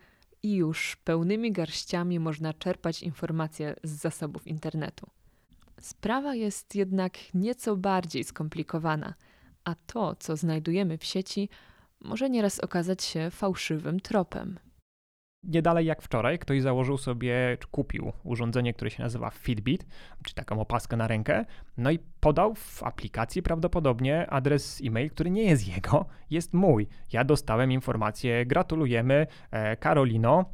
i 0.47 0.55
już 0.55 0.97
pełnymi 0.97 1.53
garściami 1.53 2.21
można 2.21 2.55
czerpać 2.55 3.03
informacje 3.03 3.75
z 3.83 3.91
zasobów 3.91 4.47
internetu. 4.47 5.07
Sprawa 5.81 6.35
jest 6.35 6.75
jednak 6.75 7.19
nieco 7.35 7.77
bardziej 7.77 8.25
skomplikowana, 8.25 9.15
a 9.65 9.75
to, 9.75 10.17
co 10.17 10.37
znajdujemy 10.37 10.99
w 10.99 11.05
sieci, 11.05 11.49
może 12.01 12.31
nieraz 12.31 12.61
okazać 12.61 13.05
się 13.05 13.31
fałszywym 13.31 14.01
tropem 14.01 14.59
nie 15.49 15.63
dalej 15.63 15.87
jak 15.87 16.03
wczoraj 16.03 16.39
ktoś 16.39 16.63
założył 16.63 16.99
sobie, 16.99 17.57
czy 17.61 17.69
kupił 17.69 18.13
urządzenie, 18.25 18.75
które 18.75 18.91
się 18.91 19.03
nazywa 19.03 19.31
Fitbit, 19.31 19.87
czy 20.25 20.35
taką 20.35 20.61
opaskę 20.61 20.97
na 20.97 21.09
rękę, 21.09 21.45
no 21.77 21.91
i 21.91 21.99
podał 22.21 22.55
w 22.55 22.83
aplikacji 22.83 23.43
prawdopodobnie 23.43 24.31
adres 24.31 24.83
e-mail, 24.85 25.11
który 25.11 25.31
nie 25.31 25.43
jest 25.43 25.69
jego, 25.69 26.07
jest 26.31 26.55
mój. 26.55 26.89
Ja 27.13 27.25
dostałem 27.25 27.73
informację, 27.73 28.47
gratulujemy, 28.47 29.27
e, 29.51 29.77
Karolino, 29.77 30.45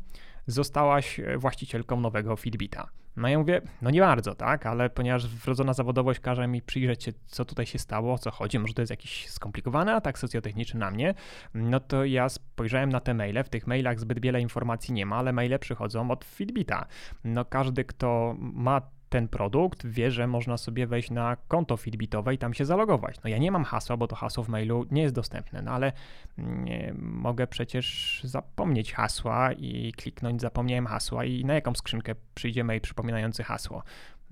zostałaś 0.47 1.21
właścicielką 1.39 2.01
nowego 2.01 2.37
Fitbita. 2.37 3.02
No 3.17 3.29
ja 3.29 3.39
mówię, 3.39 3.61
no 3.83 3.91
nie 3.91 4.01
bardzo, 4.01 4.35
tak, 4.35 4.67
ale 4.67 4.91
ponieważ 4.91 5.27
wrodzona 5.27 5.73
zawodowość 5.73 6.21
każe 6.21 6.47
mi 6.47 6.63
przyjrzeć 6.63 7.05
się, 7.05 7.13
co 7.27 7.45
tutaj 7.45 7.67
się 7.67 7.79
stało, 7.79 8.15
o 8.15 8.19
co 8.19 8.31
chodzi, 8.31 8.59
może 8.59 8.75
to 8.75 8.83
jest 8.83 8.91
jakiś 8.91 9.29
skomplikowany 9.29 9.93
atak 9.93 10.19
socjotechniczny 10.19 10.81
na 10.81 10.91
mnie, 10.91 11.15
no 11.55 11.81
to 11.81 12.05
ja 12.05 12.29
spojrzałem 12.29 12.91
na 12.91 13.01
te 13.01 13.15
maile, 13.15 13.45
w 13.45 13.49
tych 13.49 13.67
mailach 13.67 14.01
zbyt 14.01 14.21
wiele 14.21 14.41
informacji 14.41 14.95
nie 14.95 15.07
ma, 15.07 15.17
ale 15.17 15.33
maile 15.33 15.59
przychodzą 15.59 16.11
od 16.11 16.25
Fitbita. 16.25 16.87
No 17.25 17.45
każdy, 17.45 17.85
kto 17.85 18.35
ma 18.39 18.81
ten 19.13 19.29
produkt, 19.29 19.87
wie, 19.87 20.11
że 20.11 20.27
można 20.27 20.57
sobie 20.57 20.87
wejść 20.87 21.11
na 21.11 21.37
konto 21.49 21.77
Fitbitowe 21.77 22.35
i 22.35 22.39
tam 22.39 22.55
się 22.55 22.65
zalogować. 22.65 23.17
No 23.25 23.31
ja 23.31 23.39
nie 23.39 23.51
mam 23.51 23.65
hasła, 23.65 23.97
bo 23.97 24.09
to 24.09 24.17
hasło 24.17 24.45
w 24.45 24.49
mailu 24.49 24.87
nie 24.91 25.03
jest 25.03 25.15
dostępne, 25.15 25.63
no 25.63 25.71
ale 25.71 25.93
nie, 26.39 26.95
mogę 26.99 27.47
przecież 27.47 28.21
zapomnieć 28.25 28.93
hasła 28.93 29.53
i 29.53 29.93
kliknąć 29.93 30.41
zapomniałem 30.41 30.87
hasła 30.87 31.25
i 31.25 31.45
na 31.45 31.55
jaką 31.55 31.75
skrzynkę 31.75 32.15
przyjdzie 32.35 32.65
mail 32.65 32.81
przypominający 32.81 33.43
hasło 33.43 33.83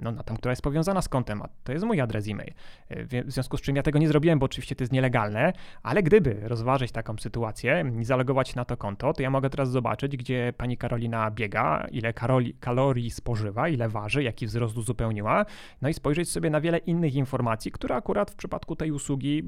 no, 0.03 0.13
na 0.13 0.23
tą, 0.23 0.37
która 0.37 0.53
jest 0.53 0.63
powiązana 0.63 1.03
z 1.03 1.09
kontem, 1.09 1.43
a 1.43 1.49
to 1.65 1.73
jest 1.73 1.85
mój 1.85 2.01
adres 2.01 2.29
e-mail. 2.29 2.53
E, 2.89 3.25
w 3.25 3.33
związku 3.33 3.57
z 3.57 3.61
czym 3.61 3.77
ja 3.77 3.83
tego 3.83 3.99
nie 3.99 4.09
zrobiłem, 4.09 4.39
bo 4.39 4.47
oczywiście 4.47 4.77
to 4.77 4.85
jest 4.85 4.93
nielegalne, 4.93 5.53
ale 5.83 6.03
gdyby 6.03 6.41
rozważyć 6.43 6.93
taką 6.93 7.19
sytuację 7.19 7.93
i 8.01 8.05
zalogować 8.05 8.55
na 8.55 8.65
to 8.65 8.77
konto, 8.77 9.13
to 9.13 9.23
ja 9.23 9.31
mogę 9.31 9.51
teraz 9.51 9.71
zobaczyć, 9.71 10.17
gdzie 10.17 10.53
pani 10.57 10.77
Karolina 10.77 11.31
biega, 11.31 11.87
ile 11.91 12.13
karoli, 12.13 12.55
kalorii 12.55 13.11
spożywa, 13.11 13.69
ile 13.69 13.89
waży, 13.89 14.23
jaki 14.23 14.47
wzrost 14.47 14.77
uzupełniła, 14.77 15.47
no 15.83 15.89
i 15.89 15.95
spojrzeć 15.95 16.31
sobie 16.31 16.51
na 16.51 16.61
wiele 16.61 16.79
innych 16.79 17.15
informacji, 17.15 17.73
które 17.73 17.97
akurat 17.97 18.31
w 18.31 18.35
przypadku 18.35 18.77
tej 18.77 18.91
usługi 18.91 19.43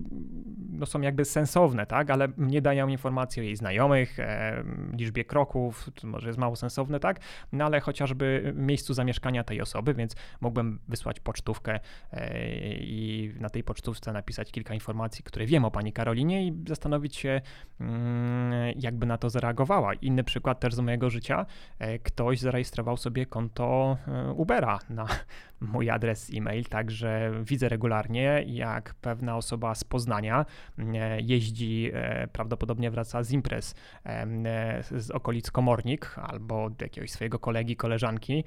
no, 0.70 0.86
są 0.86 1.00
jakby 1.00 1.24
sensowne, 1.24 1.86
tak, 1.86 2.10
ale 2.10 2.28
nie 2.38 2.62
dają 2.62 2.88
informacji 2.88 3.40
o 3.40 3.44
jej 3.44 3.56
znajomych, 3.56 4.20
e, 4.20 4.64
liczbie 4.98 5.24
kroków, 5.24 5.90
to 5.94 6.06
może 6.06 6.28
jest 6.28 6.38
mało 6.38 6.56
sensowne, 6.56 7.00
tak, 7.00 7.20
no 7.52 7.64
ale 7.64 7.80
chociażby 7.80 8.52
miejscu 8.56 8.94
zamieszkania 8.94 9.44
tej 9.44 9.60
osoby, 9.60 9.94
więc 9.94 10.16
mógłbym 10.42 10.78
wysłać 10.88 11.20
pocztówkę 11.20 11.80
e, 12.12 12.38
i 12.74 13.32
na 13.40 13.50
tej 13.50 13.64
pocztówce 13.64 14.12
napisać 14.12 14.52
kilka 14.52 14.74
informacji, 14.74 15.24
które 15.24 15.46
wiem 15.46 15.64
o 15.64 15.70
pani 15.70 15.92
Karolinie 15.92 16.46
i 16.46 16.64
zastanowić 16.68 17.16
się, 17.16 17.40
mm, 17.80 18.72
jakby 18.76 19.06
na 19.06 19.18
to 19.18 19.30
zareagowała. 19.30 19.94
Inny 19.94 20.24
przykład 20.24 20.60
też 20.60 20.74
z 20.74 20.78
mojego 20.78 21.10
życia. 21.10 21.46
E, 21.78 21.98
ktoś 21.98 22.40
zarejestrował 22.40 22.96
sobie 22.96 23.26
konto 23.26 23.96
e, 24.08 24.32
Ubera 24.32 24.78
na 24.90 25.06
mój 25.62 25.90
adres 25.90 26.30
e-mail, 26.34 26.64
także 26.64 27.32
widzę 27.44 27.68
regularnie, 27.68 28.44
jak 28.46 28.94
pewna 28.94 29.36
osoba 29.36 29.74
z 29.74 29.84
Poznania 29.84 30.46
jeździ, 31.20 31.90
prawdopodobnie 32.32 32.90
wraca 32.90 33.22
z 33.22 33.30
imprez 33.30 33.74
z 34.90 35.10
okolic 35.10 35.50
Komornik 35.50 36.14
albo 36.16 36.70
jakiegoś 36.80 37.10
swojego 37.10 37.38
kolegi, 37.38 37.76
koleżanki 37.76 38.44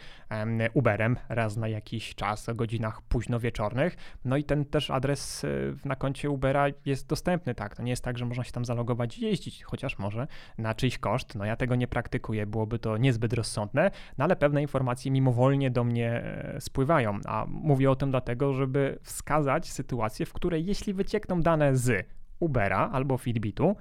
Uberem 0.74 1.18
raz 1.30 1.58
na 1.58 1.68
jakiś 1.68 2.16
czas 2.16 2.50
o 2.50 2.56
godzinach 2.56 3.02
późno 3.02 3.40
wieczornych. 3.40 3.96
No 4.26 4.38
i 4.38 4.44
ten 4.44 4.66
też 4.66 4.92
adres 4.92 5.46
na 5.86 5.96
koncie 5.96 6.30
Ubera 6.30 6.66
jest 6.86 7.08
dostępny, 7.08 7.56
tak. 7.56 7.76
To 7.76 7.84
nie 7.84 7.90
jest 7.90 8.04
tak, 8.04 8.18
że 8.18 8.26
można 8.26 8.44
się 8.44 8.52
tam 8.52 8.66
zalogować 8.66 9.18
i 9.18 9.26
jeździć, 9.26 9.64
chociaż 9.64 10.00
może 10.00 10.28
na 10.58 10.74
czyjś 10.74 10.98
koszt. 10.98 11.36
No 11.36 11.46
ja 11.46 11.56
tego 11.56 11.76
nie 11.76 11.88
praktykuję, 11.88 12.46
byłoby 12.46 12.80
to 12.80 12.98
niezbyt 12.98 13.34
rozsądne, 13.34 13.92
no 14.18 14.24
ale 14.24 14.36
pewne 14.36 14.62
informacje 14.62 15.12
mimowolnie 15.12 15.72
do 15.72 15.84
mnie 15.84 16.12
e, 16.12 16.62
spływają. 17.06 17.20
A 17.26 17.46
mówię 17.48 17.92
o 17.92 17.96
tym 17.96 18.12
dlatego, 18.12 18.54
żeby 18.54 19.00
wskazać 19.04 19.72
sytuację, 19.72 20.26
w 20.26 20.34
której 20.34 20.66
jeśli 20.66 20.94
wyciekną 20.94 21.42
dane 21.42 21.76
z 21.76 22.08
Ubera 22.40 22.90
albo 22.94 23.18
Fitbitu, 23.18 23.76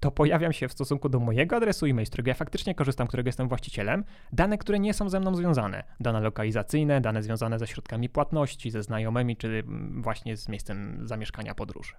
to 0.00 0.10
pojawiam 0.10 0.52
się 0.52 0.68
w 0.68 0.72
stosunku 0.72 1.08
do 1.08 1.20
mojego 1.20 1.56
adresu 1.56 1.86
e-mail, 1.86 2.06
z 2.06 2.10
którego 2.10 2.28
ja 2.28 2.34
faktycznie 2.34 2.74
korzystam, 2.74 3.06
którego 3.06 3.28
jestem 3.28 3.48
właścicielem, 3.48 4.04
dane, 4.32 4.58
które 4.58 4.78
nie 4.78 4.94
są 4.94 5.08
ze 5.08 5.20
mną 5.20 5.34
związane. 5.34 5.84
Dane 6.00 6.20
lokalizacyjne, 6.20 7.00
dane 7.00 7.22
związane 7.22 7.58
ze 7.58 7.66
środkami 7.66 8.08
płatności, 8.08 8.70
ze 8.70 8.82
znajomymi, 8.82 9.36
czy 9.36 9.62
właśnie 10.02 10.36
z 10.36 10.48
miejscem 10.48 11.00
zamieszkania 11.02 11.54
podróży. 11.54 11.94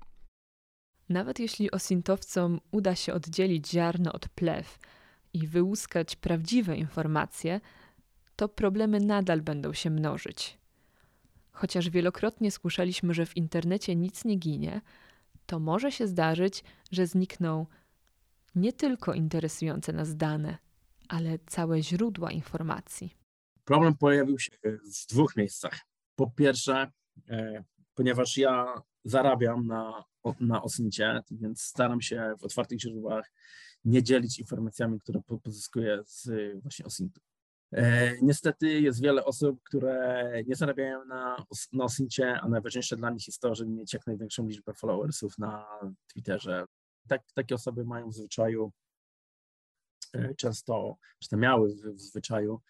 Nawet 1.09 1.39
jeśli 1.39 1.71
osintowcom 1.71 2.59
uda 2.71 2.95
się 2.95 3.13
oddzielić 3.13 3.69
ziarno 3.69 4.13
od 4.13 4.29
plew 4.29 4.79
i 5.33 5.47
wyłuskać 5.47 6.15
prawdziwe 6.15 6.75
informacje, 6.75 7.59
to 8.39 8.49
problemy 8.49 8.99
nadal 8.99 9.41
będą 9.41 9.73
się 9.73 9.89
mnożyć. 9.89 10.57
Chociaż 11.51 11.89
wielokrotnie 11.89 12.51
słyszeliśmy, 12.51 13.13
że 13.13 13.25
w 13.25 13.37
internecie 13.37 13.95
nic 13.95 14.25
nie 14.25 14.35
ginie, 14.35 14.81
to 15.45 15.59
może 15.59 15.91
się 15.91 16.07
zdarzyć, 16.07 16.63
że 16.91 17.07
znikną 17.07 17.65
nie 18.55 18.73
tylko 18.73 19.13
interesujące 19.13 19.93
nas 19.93 20.15
dane, 20.15 20.57
ale 21.09 21.39
całe 21.47 21.83
źródła 21.83 22.31
informacji. 22.31 23.15
Problem 23.65 23.95
pojawił 23.95 24.39
się 24.39 24.51
w 24.63 25.07
dwóch 25.09 25.35
miejscach. 25.35 25.79
Po 26.15 26.31
pierwsze, 26.31 26.91
e, 27.29 27.63
ponieważ 27.95 28.37
ja 28.37 28.81
zarabiam 29.03 29.67
na, 29.67 30.03
na 30.39 30.61
Osnicie, 30.61 31.21
więc 31.31 31.61
staram 31.61 32.01
się 32.01 32.35
w 32.39 32.43
otwartych 32.43 32.79
źródłach 32.79 33.31
nie 33.85 34.03
dzielić 34.03 34.39
informacjami, 34.39 34.99
które 34.99 35.21
pozyskuję 35.43 35.99
z 36.05 36.29
właśnie 36.61 36.85
Osnitu. 36.85 37.21
E, 37.71 38.13
niestety 38.21 38.81
jest 38.81 39.01
wiele 39.01 39.25
osób, 39.25 39.63
które 39.63 40.31
nie 40.47 40.55
zarabiają 40.55 41.05
na, 41.05 41.45
na 41.73 41.83
Osincie, 41.83 42.39
a 42.41 42.49
najważniejsze 42.49 42.97
dla 42.97 43.09
nich 43.09 43.27
jest 43.27 43.41
to, 43.41 43.55
żeby 43.55 43.71
mieć 43.71 43.93
jak 43.93 44.07
największą 44.07 44.47
liczbę 44.47 44.73
followersów 44.73 45.37
na 45.37 45.65
Twitterze. 46.13 46.65
Tak, 47.07 47.21
takie 47.33 47.55
osoby 47.55 47.85
mają 47.85 48.09
w 48.09 48.13
zwyczaju 48.13 48.71
e, 50.13 50.35
często, 50.35 50.97
czy 51.19 51.29
te 51.29 51.37
miały 51.37 51.75
w, 51.75 52.01
zwyczaju, 52.01 52.61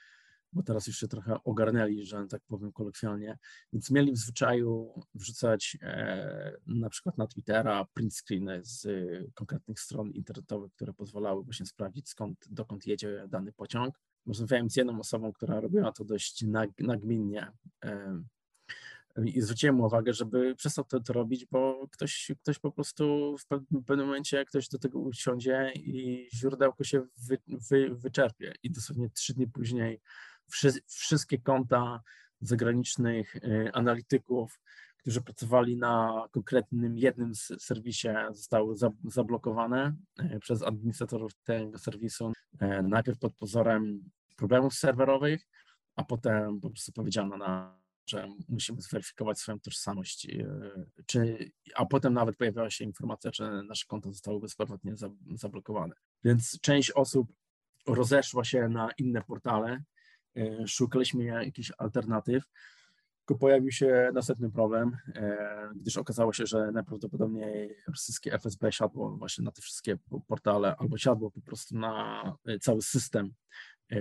bo 0.53 0.63
teraz 0.63 0.87
już 0.87 0.97
się 0.97 1.07
trochę 1.07 1.43
ogarnęli, 1.43 2.05
że 2.05 2.27
tak 2.27 2.41
powiem 2.47 2.71
kolokwialnie, 2.71 3.37
więc 3.73 3.91
mieli 3.91 4.11
w 4.11 4.17
zwyczaju 4.17 4.93
wrzucać 5.15 5.77
e, 5.81 6.53
na 6.67 6.89
przykład 6.89 7.17
na 7.17 7.27
Twittera 7.27 7.85
print 7.93 8.13
screeny 8.15 8.59
z 8.63 8.87
konkretnych 9.33 9.79
stron 9.79 10.11
internetowych, 10.11 10.71
które 10.73 10.93
pozwalały 10.93 11.43
właśnie 11.43 11.65
sprawdzić 11.65 12.09
skąd, 12.09 12.45
dokąd 12.49 12.87
jedzie 12.87 13.25
dany 13.27 13.51
pociąg. 13.51 13.99
Rozmawiałem 14.27 14.69
z 14.69 14.75
jedną 14.75 14.99
osobą, 14.99 15.33
która 15.33 15.59
robiła 15.59 15.91
to 15.91 16.05
dość 16.05 16.41
nag, 16.41 16.69
nagminnie 16.79 17.51
i 19.25 19.41
zwróciłem 19.41 19.81
uwagę, 19.81 20.13
żeby 20.13 20.55
przestał 20.55 20.85
to, 20.85 20.99
to 20.99 21.13
robić, 21.13 21.45
bo 21.45 21.87
ktoś, 21.91 22.31
ktoś 22.41 22.59
po 22.59 22.71
prostu 22.71 23.35
w 23.37 23.45
pewnym 23.85 24.07
momencie 24.07 24.45
ktoś 24.45 24.69
do 24.69 24.79
tego 24.79 24.99
usiądzie 24.99 25.71
i 25.75 26.27
źródełko 26.33 26.83
się 26.83 27.07
wy, 27.17 27.37
wy, 27.47 27.95
wyczerpie. 27.95 28.53
I 28.63 28.71
dosłownie 28.71 29.09
trzy 29.09 29.33
dni 29.33 29.47
później 29.47 30.01
wszy, 30.47 30.71
wszystkie 30.87 31.37
konta 31.37 32.01
zagranicznych 32.41 33.35
y, 33.35 33.69
analityków, 33.73 34.59
którzy 35.01 35.21
pracowali 35.21 35.77
na 35.77 36.25
konkretnym 36.31 36.97
jednym 36.97 37.35
serwisie, 37.35 38.07
zostały 38.31 38.75
zablokowane 39.03 39.95
y, 40.19 40.39
przez 40.39 40.63
administratorów 40.63 41.31
tego 41.43 41.77
serwisu. 41.77 42.31
Y, 42.61 42.83
najpierw 42.83 43.19
pod 43.19 43.35
pozorem 43.35 44.09
problemów 44.37 44.73
serwerowych, 44.73 45.47
a 45.95 46.03
potem 46.03 46.59
po 46.59 46.69
prostu 46.69 46.91
powiedziano 46.91 47.37
na 47.37 47.79
że 48.09 48.29
musimy 48.47 48.81
zweryfikować 48.81 49.39
swoją 49.39 49.59
tożsamość, 49.59 50.27
czy, 51.05 51.51
a 51.75 51.85
potem 51.85 52.13
nawet 52.13 52.37
pojawiała 52.37 52.69
się 52.69 52.85
informacja, 52.85 53.31
że 53.33 53.63
nasze 53.63 53.85
konto 53.87 54.11
zostało 54.11 54.39
bezpowrotnie 54.39 54.93
zablokowane. 55.35 55.95
Więc 56.23 56.59
część 56.61 56.91
osób 56.91 57.33
rozeszła 57.87 58.43
się 58.43 58.69
na 58.69 58.89
inne 58.97 59.21
portale, 59.21 59.83
E, 60.35 60.67
szukaliśmy 60.67 61.23
jakichś 61.23 61.71
alternatyw, 61.77 62.43
tylko 63.29 63.39
pojawił 63.39 63.71
się 63.71 64.11
następny 64.13 64.51
problem, 64.51 64.97
e, 65.15 65.69
gdyż 65.75 65.97
okazało 65.97 66.33
się, 66.33 66.45
że 66.45 66.71
najprawdopodobniej 66.71 67.75
rosyjskie 67.87 68.33
FSB 68.33 68.71
siadło 68.71 69.17
właśnie 69.17 69.43
na 69.45 69.51
te 69.51 69.61
wszystkie 69.61 69.97
portale, 70.27 70.75
albo 70.75 70.97
siadło 70.97 71.31
po 71.31 71.41
prostu 71.41 71.77
na 71.77 72.23
e, 72.45 72.59
cały 72.59 72.81
system, 72.81 73.33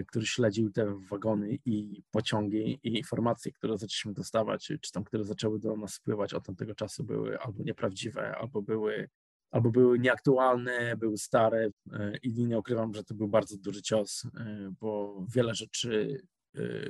który 0.06 0.26
śledził 0.26 0.70
te 0.70 0.98
wagony 1.10 1.58
i 1.64 2.02
pociągi 2.10 2.80
i 2.82 2.98
informacje, 2.98 3.52
które 3.52 3.78
zaczęliśmy 3.78 4.12
dostawać, 4.12 4.72
czy 4.80 4.92
tam, 4.92 5.04
które 5.04 5.24
zaczęły 5.24 5.58
do 5.58 5.76
nas 5.76 5.94
spływać 5.94 6.34
od 6.34 6.46
tamtego 6.46 6.74
czasu 6.74 7.04
były 7.04 7.38
albo 7.40 7.62
nieprawdziwe, 7.62 8.36
albo 8.36 8.62
były 8.62 9.08
albo 9.50 9.70
były 9.70 9.98
nieaktualne, 9.98 10.96
były 10.96 11.18
stare 11.18 11.70
e, 11.92 12.16
i 12.22 12.46
nie 12.46 12.58
ukrywam, 12.58 12.94
że 12.94 13.04
to 13.04 13.14
był 13.14 13.28
bardzo 13.28 13.56
duży 13.56 13.82
cios, 13.82 14.24
e, 14.24 14.72
bo 14.80 15.24
wiele 15.34 15.54
rzeczy 15.54 16.22
e, 16.22 16.37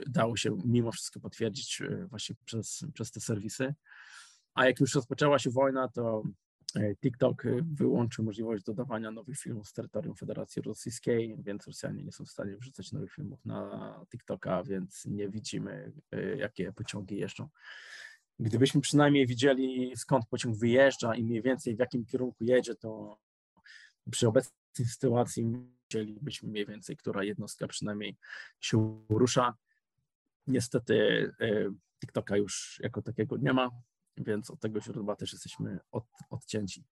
dało 0.06 0.36
się 0.36 0.58
mimo 0.64 0.92
wszystko 0.92 1.20
potwierdzić 1.20 1.82
właśnie 2.08 2.36
przez, 2.44 2.84
przez 2.94 3.10
te 3.10 3.20
serwisy. 3.20 3.74
A 4.54 4.66
jak 4.66 4.80
już 4.80 4.94
rozpoczęła 4.94 5.38
się 5.38 5.50
wojna, 5.50 5.88
to 5.88 6.22
TikTok 7.02 7.42
wyłączył 7.72 8.24
możliwość 8.24 8.64
dodawania 8.64 9.10
nowych 9.10 9.38
filmów 9.38 9.68
z 9.68 9.72
terytorium 9.72 10.16
Federacji 10.16 10.62
Rosyjskiej, 10.62 11.36
więc 11.38 11.66
Rosjanie 11.66 12.04
nie 12.04 12.12
są 12.12 12.24
w 12.24 12.30
stanie 12.30 12.56
wrzucać 12.56 12.92
nowych 12.92 13.12
filmów 13.12 13.44
na 13.44 14.04
TikToka, 14.10 14.62
więc 14.62 15.04
nie 15.06 15.28
widzimy, 15.28 15.92
jakie 16.36 16.72
pociągi 16.72 17.16
jeżdżą. 17.16 17.48
Gdybyśmy 18.40 18.80
przynajmniej 18.80 19.26
widzieli, 19.26 19.92
skąd 19.96 20.26
pociąg 20.26 20.56
wyjeżdża 20.56 21.14
i 21.14 21.24
mniej 21.24 21.42
więcej 21.42 21.76
w 21.76 21.78
jakim 21.78 22.04
kierunku 22.04 22.44
jedzie, 22.44 22.74
to 22.74 23.18
przy 24.10 24.28
obecnej 24.28 24.86
sytuacji 24.86 25.44
wiedzielibyśmy 25.96 26.48
mniej 26.48 26.66
więcej, 26.66 26.96
która 26.96 27.24
jednostka 27.24 27.68
przynajmniej 27.68 28.16
się 28.60 29.06
rusza. 29.08 29.54
Niestety 30.46 31.30
e, 31.40 31.70
TikToka 32.00 32.36
już 32.36 32.80
jako 32.82 33.02
takiego 33.02 33.36
nie 33.36 33.52
ma, 33.52 33.70
więc 34.16 34.50
od 34.50 34.60
tego 34.60 34.80
źródła 34.80 35.16
też 35.16 35.32
jesteśmy 35.32 35.78
od, 35.90 36.04
odcięci. 36.30 36.84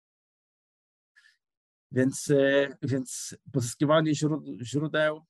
Więc, 1.92 2.30
e, 2.30 2.78
więc 2.82 3.38
pozyskiwanie 3.52 4.12
źródeł 4.62 5.26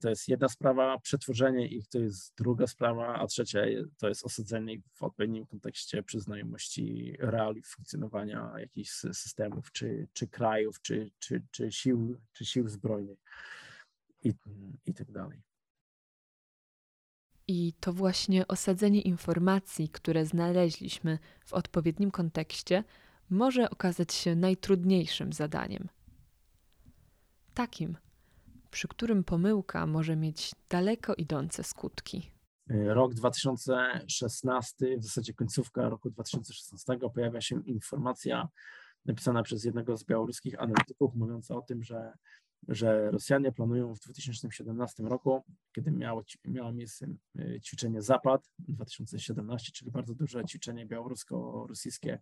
to 0.00 0.08
jest 0.08 0.28
jedna 0.28 0.48
sprawa, 0.48 0.98
przetworzenie 0.98 1.68
ich 1.68 1.88
to 1.88 1.98
jest 1.98 2.34
druga 2.36 2.66
sprawa, 2.66 3.14
a 3.14 3.26
trzecia 3.26 3.60
to 3.98 4.08
jest 4.08 4.24
osadzenie 4.24 4.76
w 4.92 5.02
odpowiednim 5.02 5.46
kontekście 5.46 6.02
przy 6.02 6.20
znajomości 6.20 7.16
realiów 7.18 7.66
funkcjonowania 7.66 8.52
jakichś 8.58 8.90
systemów, 8.90 9.72
czy, 9.72 10.08
czy 10.12 10.28
krajów, 10.28 10.80
czy, 10.80 11.10
czy, 11.18 11.42
czy, 11.50 11.72
sił, 11.72 12.20
czy 12.32 12.44
sił 12.44 12.68
zbrojnych 12.68 13.18
i, 14.22 14.32
i 14.86 14.94
tak 14.94 15.12
dalej. 15.12 15.42
I 17.48 17.72
to 17.80 17.92
właśnie 17.92 18.48
osadzenie 18.48 19.00
informacji, 19.00 19.88
które 19.88 20.26
znaleźliśmy 20.26 21.18
w 21.44 21.52
odpowiednim 21.52 22.10
kontekście, 22.10 22.84
może 23.30 23.70
okazać 23.70 24.14
się 24.14 24.36
najtrudniejszym 24.36 25.32
zadaniem. 25.32 25.88
Takim, 27.54 27.96
przy 28.74 28.88
którym 28.88 29.24
pomyłka 29.24 29.86
może 29.86 30.16
mieć 30.16 30.52
daleko 30.70 31.14
idące 31.14 31.64
skutki. 31.64 32.30
Rok 32.68 33.14
2016, 33.14 34.98
w 34.98 35.04
zasadzie 35.04 35.34
końcówka 35.34 35.88
roku 35.88 36.10
2016, 36.10 36.98
pojawia 37.14 37.40
się 37.40 37.62
informacja 37.62 38.48
napisana 39.04 39.42
przez 39.42 39.64
jednego 39.64 39.96
z 39.96 40.04
białoruskich 40.04 40.60
analityków, 40.60 41.14
mówiąca 41.14 41.56
o 41.56 41.62
tym, 41.62 41.82
że, 41.82 42.12
że 42.68 43.10
Rosjanie 43.10 43.52
planują 43.52 43.94
w 43.94 44.00
2017 44.00 45.02
roku, 45.02 45.44
kiedy 45.74 45.90
miało, 45.90 46.22
miało 46.44 46.72
miejsce 46.72 47.06
e, 47.38 47.60
ćwiczenie 47.60 48.02
Zapad 48.02 48.50
2017, 48.58 49.72
czyli 49.72 49.90
bardzo 49.90 50.14
duże 50.14 50.44
ćwiczenie 50.44 50.86
białorusko-rosyjskie 50.86 52.18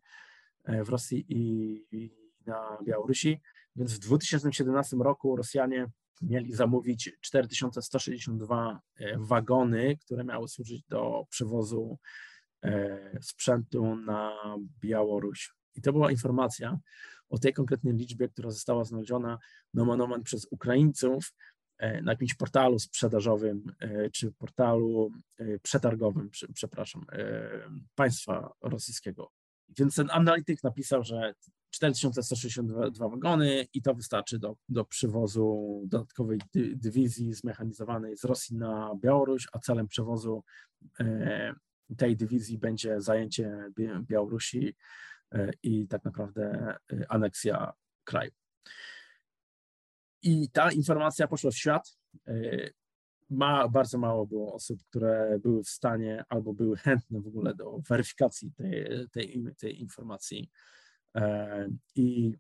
e, 0.65 0.85
w 0.85 0.89
Rosji 0.89 1.25
i 1.29 2.23
na 2.47 2.79
Białorusi. 2.85 3.41
Więc 3.77 3.93
w 3.93 3.99
2017 3.99 4.97
roku 4.97 5.37
Rosjanie 5.37 5.91
mieli 6.23 6.53
zamówić 6.53 7.13
4162 7.21 8.81
e, 8.97 9.19
wagony, 9.19 9.97
które 9.97 10.25
miały 10.25 10.49
służyć 10.49 10.83
do 10.89 11.27
przewozu 11.31 11.99
e, 12.63 13.19
sprzętu 13.23 13.97
na 13.97 14.33
Białoruś. 14.81 15.55
I 15.75 15.83
to 15.83 15.93
była 15.93 16.11
informacja 16.11 16.79
o 17.29 17.39
tej 17.39 17.53
konkretnej 17.53 17.95
liczbie, 17.95 18.29
która 18.29 18.51
została 18.51 18.85
znaleziona 18.85 19.39
nomen 19.75 20.01
omen 20.01 20.23
przez 20.23 20.47
Ukraińców 20.51 21.35
e, 21.79 22.03
na 22.03 22.13
jakimś 22.13 22.35
portalu 22.35 22.79
sprzedażowym 22.79 23.73
czy 24.13 24.33
portalu 24.33 25.11
przetargowym, 25.63 26.31
przepraszam, 26.55 27.07
państwa 27.95 28.53
rosyjskiego. 28.61 29.31
Więc 29.79 29.95
ten 29.95 30.09
analityk 30.11 30.63
napisał, 30.63 31.05
że 31.05 31.35
4162 31.73 33.09
wagony 33.09 33.67
i 33.75 33.83
to 33.83 33.95
wystarczy 33.95 34.39
do, 34.39 34.57
do 34.69 34.85
przywozu 34.85 35.81
dodatkowej 35.87 36.39
dy, 36.55 36.77
dywizji 36.77 37.35
zmechanizowanej 37.35 38.17
z 38.17 38.25
Rosji 38.25 38.57
na 38.57 38.95
Białoruś, 39.01 39.49
a 39.53 39.59
celem 39.59 39.89
przewozu 39.89 40.45
e, 41.01 41.55
tej 41.97 42.17
dywizji 42.17 42.59
będzie 42.59 43.01
zajęcie 43.01 43.71
Białorusi 44.03 44.75
e, 45.33 45.51
i 45.63 45.89
tak 45.89 46.05
naprawdę 46.05 46.75
e, 46.93 47.07
aneksja 47.09 47.73
kraju. 48.05 48.31
I 50.23 50.51
ta 50.51 50.73
informacja 50.73 51.29
poszła 51.29 51.51
w 51.51 51.57
świat. 51.57 51.99
E, 52.27 52.35
ma, 53.31 53.69
bardzo 53.69 53.99
mało 53.99 54.27
było 54.27 54.55
osób, 54.55 54.85
które 54.85 55.39
były 55.43 55.65
w 55.65 55.69
stanie 55.69 56.25
albo 56.29 56.55
były 56.55 56.77
chętne 56.77 57.21
w 57.21 57.27
ogóle 57.27 57.55
do 57.55 57.79
weryfikacji 57.89 58.53
tej, 58.53 59.09
tej, 59.13 59.45
tej 59.59 59.81
informacji. 59.81 60.51
E, 61.17 61.69
I 61.95 62.35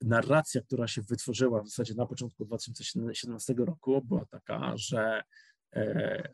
narracja, 0.00 0.60
która 0.62 0.88
się 0.88 1.02
wytworzyła 1.02 1.62
w 1.62 1.68
zasadzie 1.68 1.94
na 1.94 2.06
początku 2.06 2.44
2017 2.44 3.54
roku, 3.58 4.02
była 4.04 4.24
taka, 4.26 4.72
że 4.76 5.22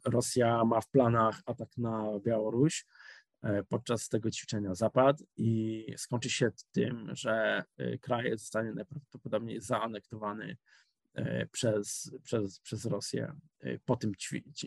Rosja 0.05 0.65
ma 0.65 0.81
w 0.81 0.89
planach 0.89 1.41
atak 1.47 1.69
na 1.77 2.07
Białoruś 2.25 2.87
podczas 3.69 4.09
tego 4.09 4.31
ćwiczenia 4.31 4.75
Zapad 4.75 5.23
i 5.37 5.87
skończy 5.97 6.31
się 6.31 6.51
tym, 6.73 7.11
że 7.13 7.65
kraj 8.01 8.31
zostanie 8.39 8.73
najprawdopodobniej 8.73 9.61
zaanektowany 9.61 10.57
przez, 11.53 12.13
przez, 12.23 12.61
przez 12.61 12.85
Rosję 12.85 13.33
po 13.85 13.97
tym 13.97 14.13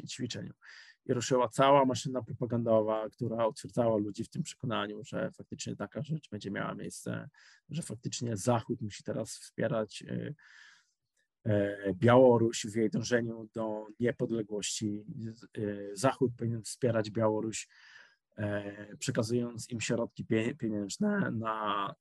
ćwiczeniu 0.09 0.53
i 1.05 1.13
ruszyła 1.13 1.49
cała 1.49 1.85
maszyna 1.85 2.21
propagandowa, 2.21 3.09
która 3.09 3.47
utwierdzała 3.47 3.97
ludzi 3.97 4.23
w 4.23 4.29
tym 4.29 4.43
przekonaniu, 4.43 5.03
że 5.03 5.31
faktycznie 5.31 5.75
taka 5.75 6.03
rzecz 6.03 6.29
będzie 6.29 6.51
miała 6.51 6.75
miejsce, 6.75 7.29
że 7.69 7.81
faktycznie 7.81 8.37
Zachód 8.37 8.81
musi 8.81 9.03
teraz 9.03 9.29
wspierać 9.29 10.01
y, 10.01 10.35
y, 11.47 11.93
Białoruś 11.93 12.65
w 12.65 12.75
jej 12.75 12.89
dążeniu 12.89 13.49
do 13.53 13.87
niepodległości. 13.99 15.05
Y, 15.57 15.91
Zachód 15.93 16.31
powinien 16.37 16.63
wspierać 16.63 17.11
Białoruś, 17.11 17.67
przekazując 18.99 19.69
im 19.69 19.81
środki 19.81 20.25
pieniężne 20.59 21.31
na, 21.31 21.95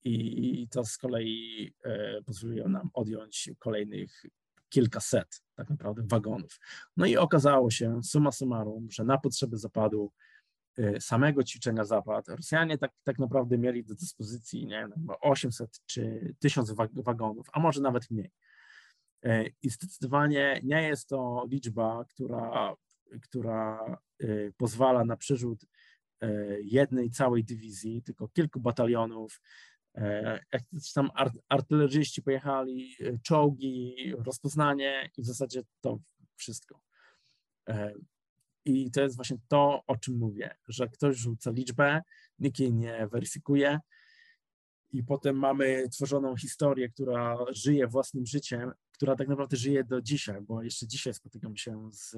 i 0.06 0.68
to 0.72 0.86
z 0.86 0.98
kolei 0.98 1.74
e, 1.84 2.22
pozwoliło 2.22 2.70
nam 2.70 2.90
odjąć 2.94 3.50
kolejnych 3.60 4.26
kilkaset 4.74 5.42
tak 5.56 5.70
naprawdę 5.70 6.04
wagonów. 6.06 6.60
No 6.98 7.06
i 7.06 7.18
okazało 7.18 7.72
się, 7.72 8.04
summa 8.04 8.32
summarum, 8.32 8.88
że 8.92 9.04
na 9.04 9.18
potrzeby 9.18 9.58
zapadu 9.58 10.12
y, 10.80 10.98
samego 11.02 11.44
ćwiczenia 11.44 11.86
zapad 11.86 12.28
Rosjanie 12.28 12.78
tak, 12.78 12.92
tak 13.04 13.20
naprawdę 13.20 13.58
mieli 13.58 13.84
do 13.84 13.96
dyspozycji 13.96 14.66
nie 14.66 14.88
wiem, 14.90 15.08
800 15.22 15.80
czy 15.86 16.34
1000 16.40 16.72
wagonów, 16.94 17.48
a 17.54 17.60
może 17.60 17.82
nawet 17.82 18.12
mniej. 18.12 18.32
Y, 19.26 19.54
I 19.62 19.70
zdecydowanie 19.70 20.60
nie 20.64 20.84
jest 20.84 21.08
to 21.08 21.46
liczba, 21.50 22.06
która, 22.10 22.76
która 23.22 23.98
y, 24.24 24.54
pozwala 24.58 25.06
na 25.06 25.18
przerzut 25.18 25.66
jednej 26.62 27.10
całej 27.10 27.44
dywizji, 27.44 28.04
tylko 28.04 28.28
kilku 28.28 28.60
batalionów, 28.60 29.42
E, 29.96 30.40
jak 30.54 30.64
tam 30.96 31.10
artylerzyści 31.50 32.22
pojechali, 32.22 32.96
e, 33.00 33.20
czołgi, 33.20 33.96
rozpoznanie 34.18 35.10
i 35.18 35.22
w 35.22 35.26
zasadzie 35.26 35.62
to 35.82 36.00
wszystko. 36.36 36.82
E, 37.70 37.94
I 38.66 38.92
to 38.92 39.02
jest 39.02 39.16
właśnie 39.16 39.38
to, 39.48 39.84
o 39.88 39.98
czym 39.98 40.18
mówię, 40.18 40.56
że 40.68 40.88
ktoś 40.88 41.18
rzuca 41.18 41.52
liczbę, 41.52 42.02
nikt 42.40 42.60
jej 42.60 42.74
nie 42.74 43.08
weryfikuje 43.08 43.80
i 44.92 45.04
potem 45.04 45.36
mamy 45.36 45.90
tworzoną 45.90 46.38
historię, 46.38 46.90
która 46.90 47.38
żyje 47.50 47.88
własnym 47.88 48.26
życiem, 48.26 48.72
która 48.92 49.16
tak 49.16 49.28
naprawdę 49.28 49.58
żyje 49.58 49.84
do 49.84 50.02
dzisiaj, 50.02 50.42
bo 50.42 50.64
jeszcze 50.64 50.88
dzisiaj 50.88 51.14
spotykam 51.14 51.58
się 51.58 51.90
z 51.92 52.16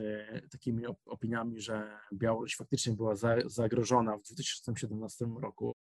takimi 0.51 0.84
opiniami, 1.05 1.61
że 1.61 1.97
Białoruś 2.13 2.55
faktycznie 2.55 2.93
była 2.93 3.15
zagrożona 3.45 4.17
w 4.17 4.23
2017 4.23 5.26
roku 5.41 5.74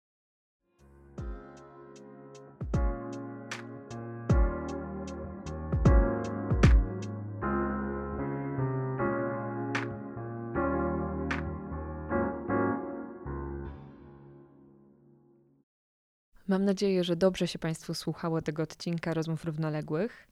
Mam 16.64 16.68
nadzieję, 16.68 17.04
że 17.04 17.16
dobrze 17.16 17.48
się 17.48 17.58
Państwu 17.58 17.94
słuchało 17.94 18.42
tego 18.42 18.62
odcinka 18.62 19.14
rozmów 19.14 19.44
równoległych 19.44 20.28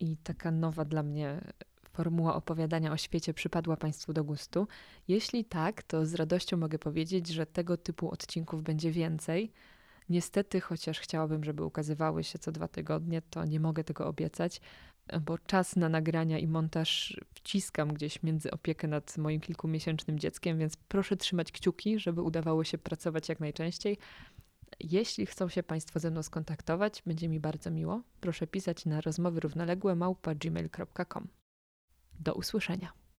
i 0.00 0.16
taka 0.16 0.50
nowa 0.50 0.84
dla 0.84 1.02
mnie 1.02 1.40
formuła 1.92 2.34
opowiadania 2.34 2.92
o 2.92 2.96
świecie 2.96 3.34
przypadła 3.34 3.76
Państwu 3.76 4.12
do 4.12 4.24
gustu. 4.24 4.68
Jeśli 5.08 5.44
tak, 5.44 5.82
to 5.82 6.06
z 6.06 6.14
radością 6.14 6.56
mogę 6.56 6.78
powiedzieć, 6.78 7.28
że 7.28 7.46
tego 7.46 7.76
typu 7.76 8.10
odcinków 8.10 8.62
będzie 8.62 8.90
więcej. 8.90 9.52
Niestety, 10.08 10.60
chociaż 10.60 11.00
chciałabym, 11.00 11.44
żeby 11.44 11.64
ukazywały 11.64 12.24
się 12.24 12.38
co 12.38 12.52
dwa 12.52 12.68
tygodnie, 12.68 13.22
to 13.22 13.44
nie 13.44 13.60
mogę 13.60 13.84
tego 13.84 14.06
obiecać, 14.06 14.60
bo 15.20 15.38
czas 15.38 15.76
na 15.76 15.88
nagrania 15.88 16.38
i 16.38 16.46
montaż 16.46 17.20
wciskam 17.34 17.94
gdzieś 17.94 18.22
między 18.22 18.50
opiekę 18.50 18.88
nad 18.88 19.18
moim 19.18 19.40
kilkumiesięcznym 19.40 20.18
dzieckiem, 20.18 20.58
więc 20.58 20.76
proszę 20.76 21.16
trzymać 21.16 21.52
kciuki, 21.52 21.98
żeby 21.98 22.22
udawało 22.22 22.64
się 22.64 22.78
pracować 22.78 23.28
jak 23.28 23.40
najczęściej. 23.40 23.98
Jeśli 24.80 25.26
chcą 25.26 25.48
się 25.48 25.62
Państwo 25.62 26.00
ze 26.00 26.10
mną 26.10 26.22
skontaktować, 26.22 27.02
będzie 27.06 27.28
mi 27.28 27.40
bardzo 27.40 27.70
miło. 27.70 28.02
Proszę 28.20 28.46
pisać 28.46 28.86
na 28.86 29.00
rozmowy 29.00 29.40
równoległe 29.40 29.94
małpa 29.94 30.34
gmail.com. 30.34 31.28
Do 32.20 32.34
usłyszenia. 32.34 32.92